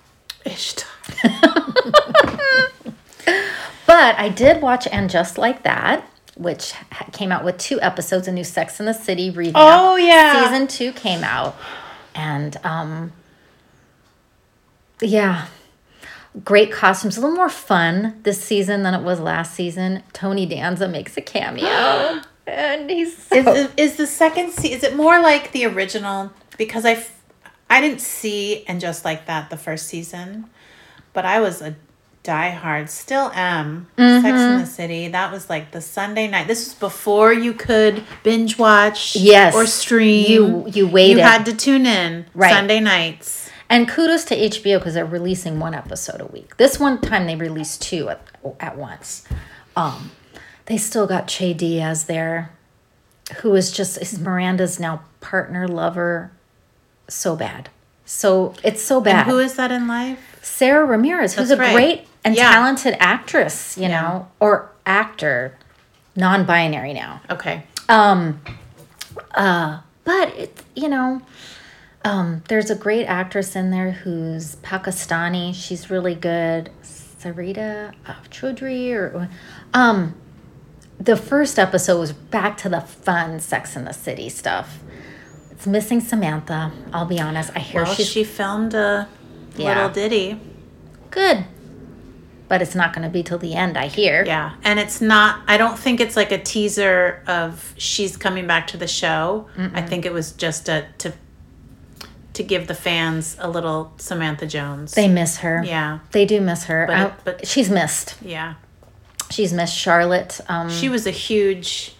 [0.44, 0.88] Ishtar.
[3.86, 6.04] But I did watch And Just Like That,
[6.40, 6.72] which
[7.12, 8.26] came out with two episodes.
[8.26, 9.56] A new Sex in the City revamp.
[9.58, 10.44] Oh, yeah.
[10.44, 11.56] Season two came out.
[12.14, 13.12] And um
[15.00, 15.46] yeah.
[16.44, 17.16] Great costumes.
[17.16, 20.02] A little more fun this season than it was last season.
[20.12, 21.66] Tony Danza makes a cameo.
[22.46, 26.32] and he's so Is, is, is the second se- is it more like the original?
[26.56, 27.20] Because I, f-
[27.68, 30.48] I didn't see and just like that the first season,
[31.12, 31.74] but I was a
[32.22, 33.86] Die Hard, still am.
[33.96, 34.22] Mm-hmm.
[34.22, 35.08] Sex in the City.
[35.08, 36.46] That was like the Sunday night.
[36.46, 39.16] This was before you could binge watch.
[39.16, 39.54] Yes.
[39.54, 40.30] Or stream.
[40.30, 41.16] You- you waited.
[41.16, 42.52] You had to tune in Right.
[42.52, 43.48] Sunday nights.
[43.70, 46.56] And kudos to HBO because they're releasing one episode a week.
[46.58, 48.20] This one time they released two at,
[48.58, 49.24] at once.
[49.76, 50.10] Um,
[50.66, 52.50] they still got Che Diaz there,
[53.42, 56.32] who is just is Miranda's now partner, lover.
[57.08, 57.70] So bad.
[58.04, 59.26] So it's so bad.
[59.26, 60.18] Who is that in life?
[60.42, 61.72] Sara Ramirez, who's That's a right.
[61.74, 62.50] great and Yeah.
[62.52, 65.56] talented actress, you know, or actor,
[66.16, 67.20] non-binary now.
[67.30, 67.64] Okay.
[67.88, 68.40] Um,
[69.34, 71.22] uh, but it, you know,
[72.04, 75.54] um, there's a great actress in there who's Pakistani.
[75.54, 76.70] She's really good.
[76.82, 79.28] Sarita uh, Choudhury or,
[79.74, 80.14] um,
[80.98, 84.78] the first episode was back to the fun Sex in the City stuff.
[85.50, 86.72] It's missing Samantha.
[86.92, 87.50] I'll be honest.
[87.54, 89.06] I hear Well, she filmed a
[89.56, 89.68] Yeah.
[89.68, 90.40] little ditty.
[91.10, 91.44] good,
[92.50, 93.78] but it's not going to be till the end.
[93.78, 94.24] I hear.
[94.26, 94.56] Yeah.
[94.64, 98.76] And it's not, I don't think it's like a teaser of she's coming back to
[98.76, 99.46] the show.
[99.56, 101.12] I think it was just a, to,
[102.32, 104.94] to give the fans a little Samantha Jones.
[104.94, 105.62] They miss her.
[105.64, 106.00] yeah.
[106.10, 106.86] They do miss her.
[106.88, 108.16] But I- but- she's missed.
[108.20, 108.54] Yeah.
[109.30, 110.40] She's missed Charlotte.
[110.48, 111.94] Um, She was a huge,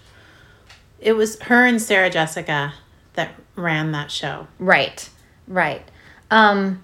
[0.98, 2.74] it was her and Sarah Jessica
[3.14, 4.48] that ran that show.
[4.59, 5.09] right,
[5.46, 5.88] right.
[6.32, 6.82] Um,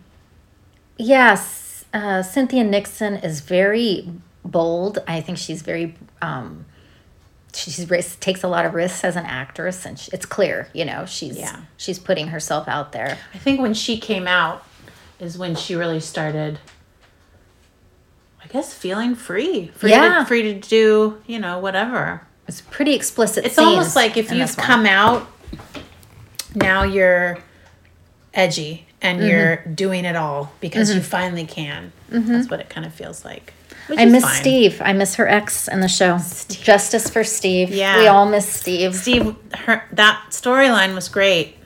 [0.98, 1.64] yes,
[1.96, 4.08] uh, Cynthia Nixon is very
[4.44, 4.98] bold.
[5.08, 5.94] I think she's very.
[6.22, 6.66] Um,
[7.54, 10.84] she's risk, takes a lot of risks as an actress, and sh it's clear, you
[10.84, 11.62] know, she's Yeah.
[11.78, 13.18] she's putting herself out there.
[13.34, 14.62] I think when she came out
[15.18, 16.58] is when she really started.
[18.44, 20.18] I guess feeling free, free Yeah.
[20.20, 22.22] to, free to do you know whatever.
[22.46, 23.44] It's pretty explicit.
[23.44, 25.26] It's almost like if you've come out,
[26.54, 27.38] now you're
[28.34, 29.28] edgy and Mm-hmm.
[29.28, 31.92] you're doing it all because you finally can.
[32.10, 33.52] That's what it kind of feels like.
[33.88, 34.34] I miss fine.
[34.40, 34.82] Steve.
[34.84, 36.18] I miss her ex in the show.
[36.48, 37.70] Justice for Steve.
[37.70, 37.98] Yeah.
[38.00, 38.94] we all miss Steve.
[38.96, 41.56] Steve, her that storyline was great.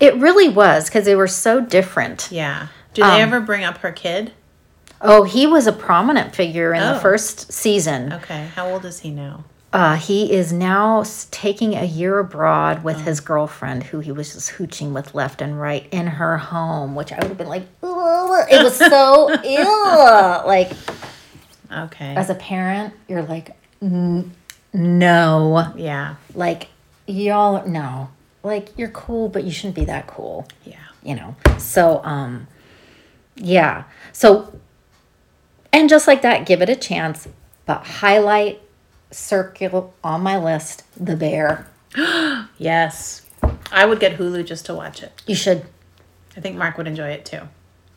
[0.00, 2.28] It really was because they were so different.
[2.30, 2.68] Yeah.
[2.94, 4.32] Do they Um, ever bring up her kid?
[5.00, 7.00] Oh, he was a prominent figure in the Oh.
[7.00, 8.12] first season.
[8.12, 8.46] Okay.
[8.54, 9.44] How old is he now?
[9.70, 12.82] Uh, he is now taking a year abroad Oh.
[12.84, 16.94] with his girlfriend, who he was just hooching with left and right in her home,
[16.94, 20.46] which I would have been like, "Ugh." it was so ill.
[20.46, 20.72] Like
[21.70, 22.14] Okay.
[22.16, 24.32] as a parent, you're like, "N-
[24.72, 26.14] no, yeah.
[26.34, 26.68] like
[27.06, 28.08] y'all, no,
[28.42, 30.46] like you're cool, but you shouldn't be that cool.
[30.64, 30.76] Yeah.
[31.02, 32.48] you know so um
[33.36, 34.52] yeah so
[35.72, 37.28] and just like that give it a chance
[37.66, 38.60] but highlight
[39.10, 41.66] circle on my list the bear
[42.58, 43.24] Yes.
[43.72, 45.12] I would get Hulu just to watch it.
[45.26, 45.64] you should
[46.36, 47.40] I think Mark would enjoy it too.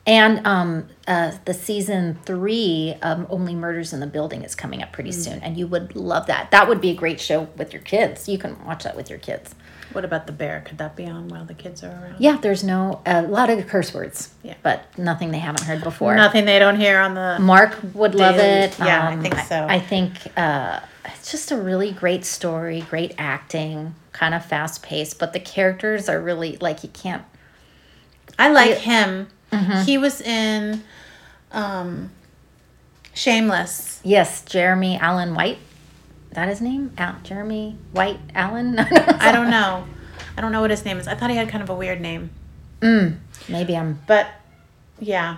[0.07, 4.91] and um uh the season three um only murders in the building is coming up
[4.91, 7.81] pretty soon and you would love that that would be a great show with your
[7.83, 9.53] kids you can watch that with your kids
[9.91, 10.61] What about the bear?
[10.65, 12.15] Could that be on while the kids are around?
[12.19, 14.55] yeah there's no a lot of curse words Yeah.
[14.63, 17.37] but nothing they haven't heard before Nothing they don't hear on the.
[17.39, 18.77] Mark would love it.
[18.79, 19.67] yeah, I think so.
[19.69, 25.19] I, think uh, it's just a really great story, great acting, kind of fast paced,
[25.19, 27.23] but the characters are really like you can't.
[28.37, 29.27] I like him.
[29.51, 29.81] Mm-hmm.
[29.83, 30.83] He was in
[31.51, 32.11] um,
[33.13, 33.99] Shameless.
[34.03, 35.57] Yes, Jeremy Allen White.
[36.31, 36.93] That his name?
[36.97, 38.79] Al- Jeremy White Allen.
[38.79, 39.85] I don't know.
[40.37, 41.07] I don't know what his name is.
[41.07, 42.29] I thought he had kind of a weird name.
[42.79, 43.17] Mm,
[43.49, 43.99] maybe I'm.
[44.07, 44.27] But
[44.99, 45.37] yeah,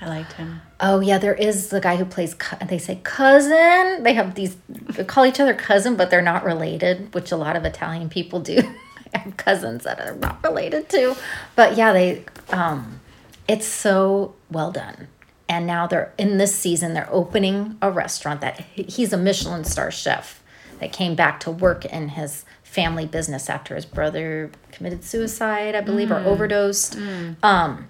[0.00, 0.60] I liked him.
[0.78, 2.36] Oh yeah, there is the guy who plays.
[2.68, 4.02] They say cousin.
[4.02, 4.56] They have these.
[4.68, 8.40] They call each other cousin, but they're not related, which a lot of Italian people
[8.40, 8.58] do.
[9.14, 11.16] I have cousins that are not related to,
[11.54, 12.24] but yeah, they.
[12.50, 13.00] Um,
[13.48, 15.08] it's so well done,
[15.48, 16.92] and now they're in this season.
[16.92, 20.42] They're opening a restaurant that he's a Michelin star chef
[20.80, 25.80] that came back to work in his family business after his brother committed suicide, I
[25.80, 26.96] believe, or overdosed.
[27.42, 27.88] Um,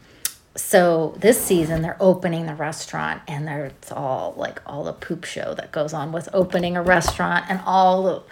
[0.57, 5.25] so this season they're opening the restaurant and there it's all like all the poop
[5.25, 8.23] show that goes on with opening a restaurant and all the,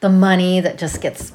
[0.00, 1.32] the money that just gets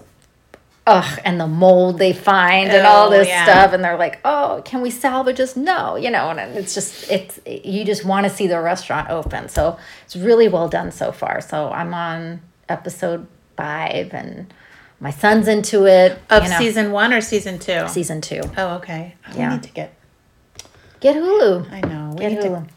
[0.85, 3.43] ugh and the mold they find and all Oh, this yeah.
[3.43, 7.09] stuff and they're like oh can we salvage this no you know and it's just
[7.11, 11.11] it's you just want to see the restaurant open so it's really well done so
[11.11, 14.53] far so i'm on episode five and
[14.99, 17.87] my son's into it Of you know, season one or season two?
[17.87, 19.15] season two Oh, okay.
[19.35, 19.49] Yeah.
[19.53, 19.93] Need to get.
[20.99, 22.13] Get hulu I know.
[22.17, 22.67] We Get Hulu.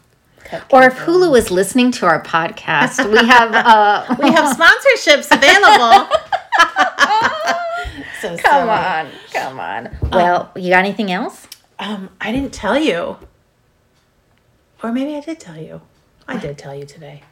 [0.71, 0.95] Or if.
[0.97, 6.09] Hulu is listening to our podcast, we have uh we have sponsorships available.
[8.21, 8.69] so come silly.
[8.69, 9.97] on, come on.
[10.11, 11.47] Well, you got anything else?
[11.79, 13.17] Um, I didn't tell you,
[14.83, 15.81] or maybe I did tell you.
[16.27, 17.23] I did tell you today.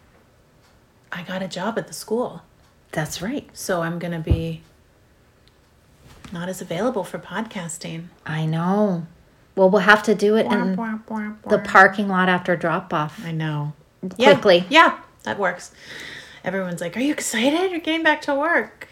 [1.11, 2.41] I got a job at the school.
[2.91, 3.49] That's right.
[3.53, 4.61] So I'm going to be
[6.31, 8.05] not as available for podcasting.
[8.25, 9.05] I know.
[9.59, 13.19] Well, we'll have to do it in the parking lot after drop off.
[13.25, 13.73] I know.
[14.15, 14.59] Quickly.
[14.69, 15.73] Yeah, yeah, that works.
[16.45, 17.69] Everyone's like, Are you excited?
[17.69, 18.87] You're getting back to work.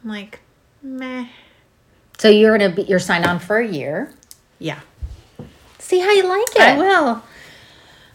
[0.00, 0.38] I'm like,
[0.80, 1.26] Meh.
[2.18, 4.14] So you're gonna be you're signed on for a year.
[4.60, 4.78] Yeah.
[5.80, 6.60] See how you like it.
[6.60, 7.24] I will.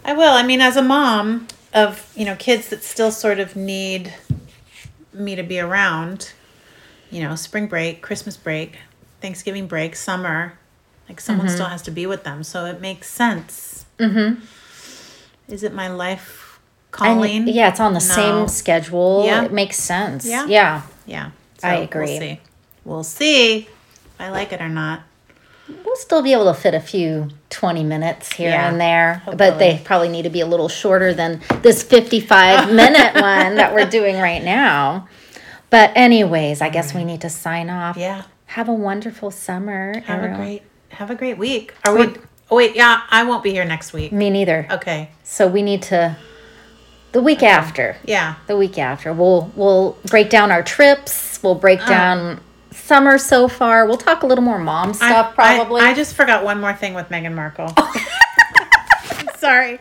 [0.05, 0.31] I will.
[0.31, 4.13] I mean, as a mom of, you know, kids that still sort of need
[5.11, 6.31] me to be around,
[7.11, 8.77] you know, spring break, Christmas break,
[9.19, 10.57] Thanksgiving break, summer,
[11.07, 12.43] like someone still has to be with them.
[12.43, 13.85] So it makes sense.
[13.99, 14.43] Mm-hmm.
[15.53, 17.47] Is it my life And, calling?
[17.47, 18.15] yeah, it's on the No.
[18.15, 19.23] same schedule.
[19.25, 19.45] Yeah.
[19.45, 20.25] It makes sense.
[20.25, 20.45] Yeah.
[20.47, 20.81] Yeah.
[21.05, 21.29] Yeah.
[21.63, 22.19] I We'll agree.
[22.19, 22.39] see.
[22.83, 23.69] We'll see if
[24.19, 25.01] I like it or not.
[25.85, 29.59] We'll still be able to fit a few 20 minutes here Yeah, and there, but
[29.59, 33.85] they probably need to be a little shorter than this 55 minute one that we're
[33.89, 35.09] doing right now.
[35.69, 37.97] But, anyways, I guess we need to sign off.
[37.97, 38.23] Yeah.
[38.45, 39.99] Have a wonderful summer.
[40.05, 41.73] Have a great have a great week.
[41.85, 42.13] Are we
[42.49, 44.11] Oh wait, yeah, I won't be here next week.
[44.13, 44.67] Me neither.
[44.71, 45.09] Okay.
[45.23, 46.15] So we need to
[47.11, 47.97] the week after.
[48.05, 48.35] Yeah.
[48.47, 49.11] The week after.
[49.13, 51.39] We'll we'll break down our trips.
[51.43, 51.89] We'll break Uh.
[51.89, 53.85] down summer so far.
[53.85, 55.81] We'll talk a little more mom stuff I- probably.
[55.81, 57.73] I, I just forgot one more thing with Meghan Markle.
[59.37, 59.79] Sorry.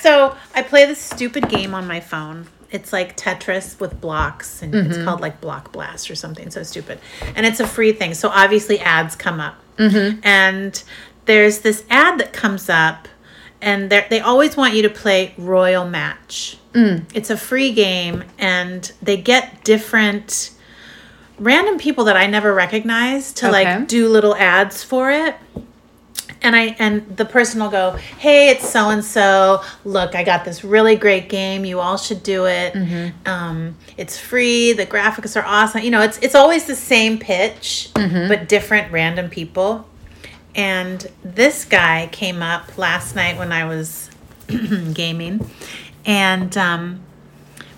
[0.00, 2.46] So I play this stupid game on my phone.
[2.70, 6.50] It's like Tetris with blocks, and it's called like Block Blast or something.
[6.50, 6.98] So stupid,
[7.34, 8.12] and it's a free thing.
[8.14, 10.20] So obviously ads come up, Mm-hmm.
[10.24, 10.82] and
[11.26, 13.06] there's this ad that comes up,
[13.60, 16.56] and they always want you to play Royal Match.
[16.72, 17.04] Mm.
[17.14, 20.50] It's a free game, and they get different
[21.38, 23.64] random people that I never recognized to Okay.
[23.64, 25.36] like do little ads for it.
[26.40, 29.62] And I and the person will go, "Hey, it's so and so.
[29.84, 31.64] Look, I got this really great game.
[31.64, 32.74] You all should do it.
[33.26, 34.72] Um, it's free.
[34.72, 35.82] The graphics are awesome.
[35.82, 37.90] You know, it's it's always the same pitch,
[38.28, 39.86] but different random people.
[40.54, 44.10] And this guy came up last night when I was
[44.94, 45.48] gaming,
[46.04, 47.00] and um,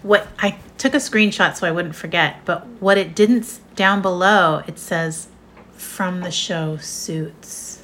[0.02, 4.62] what I took a screenshot so I wouldn't forget, but what it didn't down below
[4.66, 5.28] it says
[5.72, 7.79] from the show Suits.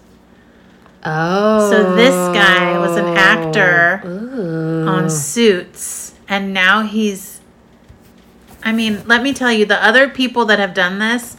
[1.06, 1.70] Oh.
[1.70, 3.14] So this guy was an oh.
[3.14, 4.88] actor Ooh.
[4.88, 7.40] on Suits and now he's
[8.62, 11.36] I mean, let me tell you the other people that have done this,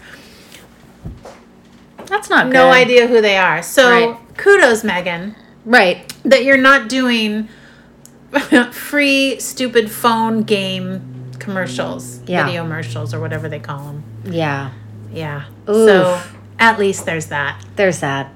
[2.06, 3.62] That's not no idea who they are.
[3.62, 4.18] So Right.
[4.38, 6.14] kudos Meghan Right.
[6.24, 7.50] that you're not doing
[8.72, 12.46] free stupid phone game commercials, Yeah.
[12.46, 14.04] video commercials or whatever they call them.
[14.24, 14.70] Yeah.
[15.12, 15.44] Yeah.
[15.68, 15.76] Oof.
[15.90, 16.22] So
[16.60, 17.62] at least there's that.
[17.76, 18.32] There's that.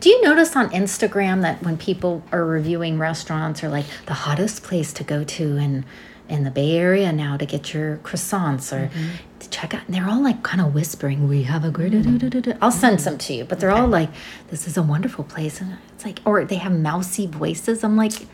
[0.00, 4.62] Do you notice on Instagram that when people are reviewing restaurants or like the hottest
[4.62, 5.84] place to go to in
[6.28, 8.90] in the Bay Area now to get your croissants or
[9.38, 12.02] to check out, and they're all like kind of whispering, "We have a great." da-
[12.02, 14.10] da- da- da- da." I'll send some to you, but they're all like,
[14.50, 17.84] "This is a wonderful place," and it's like, or they have mousy voices.
[17.84, 18.26] I'm like, you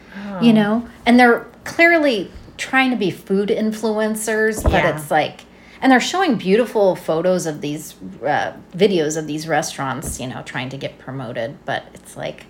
[0.50, 0.52] oh.
[0.52, 4.96] know, and they're clearly trying to be food influencers, but Yeah.
[4.96, 5.44] it's like
[5.82, 10.68] and they're showing beautiful photos of these uh, videos of these restaurants you know trying
[10.70, 12.46] to get promoted but it's like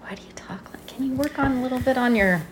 [0.00, 2.42] why do you talk like can you work on a little bit on your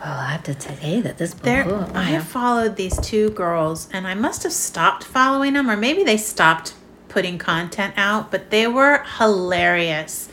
[0.00, 2.22] well i have to say that this There, oh, I yeah.
[2.22, 6.74] followed these two girls, and I must have stopped following them, or maybe they stopped
[7.08, 8.30] putting content out.
[8.30, 10.28] But they were hilarious.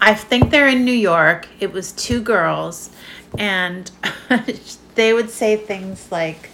[0.00, 1.48] I think they're in New York.
[1.60, 2.90] It was two girls,
[3.38, 3.90] and
[4.94, 6.50] they would say things like,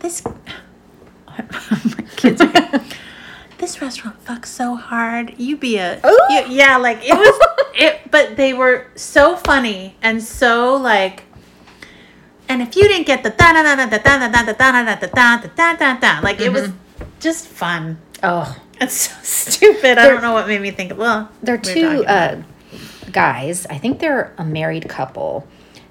[0.00, 0.22] "This."
[1.38, 2.80] My kids are.
[3.58, 5.34] This restaurant fucks so hard.
[5.38, 10.22] You be a you- yeah, like it was it, but they were so funny and
[10.22, 11.22] so like
[12.48, 14.52] and if you didn't get the da da da da da da da da da
[14.52, 16.70] da da da da da da da like it was
[17.20, 17.98] just fun.
[18.22, 19.96] oh It's so stupid.
[19.96, 20.98] I don't know what made me think.
[20.98, 22.42] Well, they're two uh,
[23.12, 25.46] guys i think they're a married couple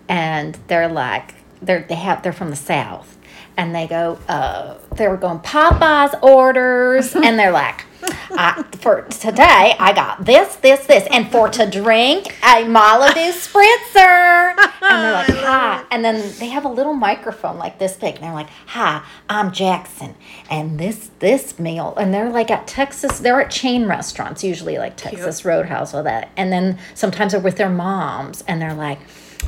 [0.09, 3.10] and they're like they're they have they're from the south
[3.57, 7.15] and they go uh they were going popeyes orders.
[7.21, 7.85] And they're like
[8.31, 11.07] I, for today i got this this this.
[11.11, 14.55] And for to drink a Malibu spritzer.
[14.81, 15.85] And they're like hi.
[15.91, 18.15] and then they have a little microphone like this big.
[18.15, 20.15] And they're like hi i'm jackson.
[20.49, 21.95] And this this meal.
[21.95, 26.31] And they're like at texas they're at chain restaurants usually like texas roadhouse or that.
[26.35, 28.43] And then sometimes they're with their moms.
[28.47, 28.99] And they're like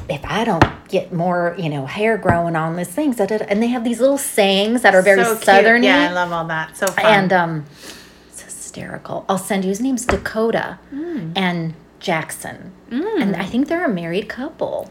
[0.09, 3.45] if I don't get more, you know, hair growing on this thing, da, da, da,"
[3.47, 5.83] and they have these little sayings that are very So southern.
[5.83, 6.75] Yeah, I love all that.
[6.77, 7.05] So fun.
[7.05, 7.65] and um,
[8.29, 9.25] it's hysterical.
[9.29, 9.69] I'll send you.
[9.69, 11.33] His name's Dakota Mm.
[11.37, 14.89] and Jackson, and I think they're a married couple.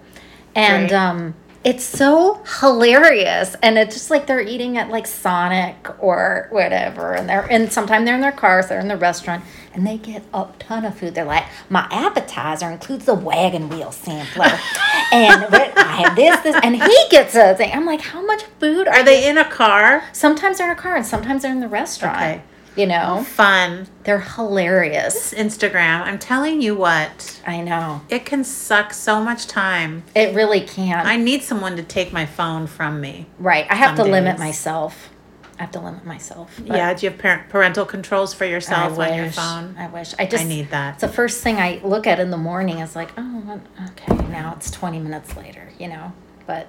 [0.54, 0.92] and Right.
[0.92, 1.34] um,
[1.64, 3.54] it's so hilarious.
[3.62, 8.04] And it's just like they're eating at like Sonic or whatever, and they're and sometimes
[8.04, 9.44] they're in their cars, they're in the restaurant,
[9.74, 11.14] and they get a ton of food.
[11.14, 14.46] They're like, my appetizer includes the wagon wheel sampler,
[15.12, 17.70] and what- I have this, this, and he gets a thing.
[17.72, 20.04] I'm like, how much food Are they in a car?
[20.12, 22.16] Sometimes they're in a car, and sometimes they're in the restaurant.
[22.16, 22.42] Okay.
[22.74, 23.86] You know, Fun.
[24.04, 25.34] they're hilarious.
[25.34, 26.02] Instagram.
[26.02, 28.00] I'm telling you what, I know.
[28.08, 30.04] it can suck so much time.
[30.14, 31.06] It really can.
[31.06, 33.26] I need someone to take my phone from me.
[33.38, 33.66] right.
[33.70, 35.10] I have to limit myself.
[35.58, 36.58] I have to limit myself.
[36.64, 39.36] yeah, do you have parent, parental controls for I yourself on your wish.
[39.36, 39.76] phone?
[39.78, 40.14] I wish.
[40.18, 40.94] I just I need that.
[40.94, 43.60] It's the first thing I look at in the morning is like, oh,
[43.90, 46.12] okay, now it's 20 minutes later, you know?
[46.46, 46.68] But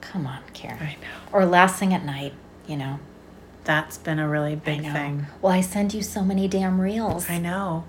[0.00, 0.78] come on, Karen.
[0.80, 1.08] I know.
[1.32, 2.34] Or last thing at night,
[2.68, 3.00] you know?
[3.68, 5.26] That's been a really big thing.
[5.42, 7.28] Well, I send you so many damn reels.
[7.28, 7.84] I know.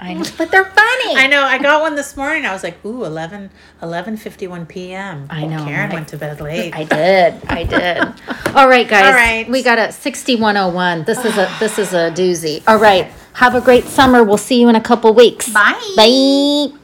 [0.00, 0.24] I know.
[0.36, 1.14] But they're funny.
[1.16, 1.44] I know.
[1.44, 2.44] I got one this morning.
[2.44, 3.50] I was like, ooh, 11,
[3.82, 5.28] 11.51 p.m.
[5.30, 6.74] I know, Karen I- went to bed late.
[6.74, 7.34] I did.
[7.46, 8.56] I did.
[8.56, 9.04] All right, guys.
[9.04, 9.48] All right.
[9.48, 11.04] We got a 6101.
[11.04, 12.64] This is a this is a doozy.
[12.66, 13.06] All right.
[13.34, 14.24] Have a great summer.
[14.24, 15.48] We'll see you in a couple weeks.
[15.52, 15.80] Bye.
[15.96, 16.76] Bye.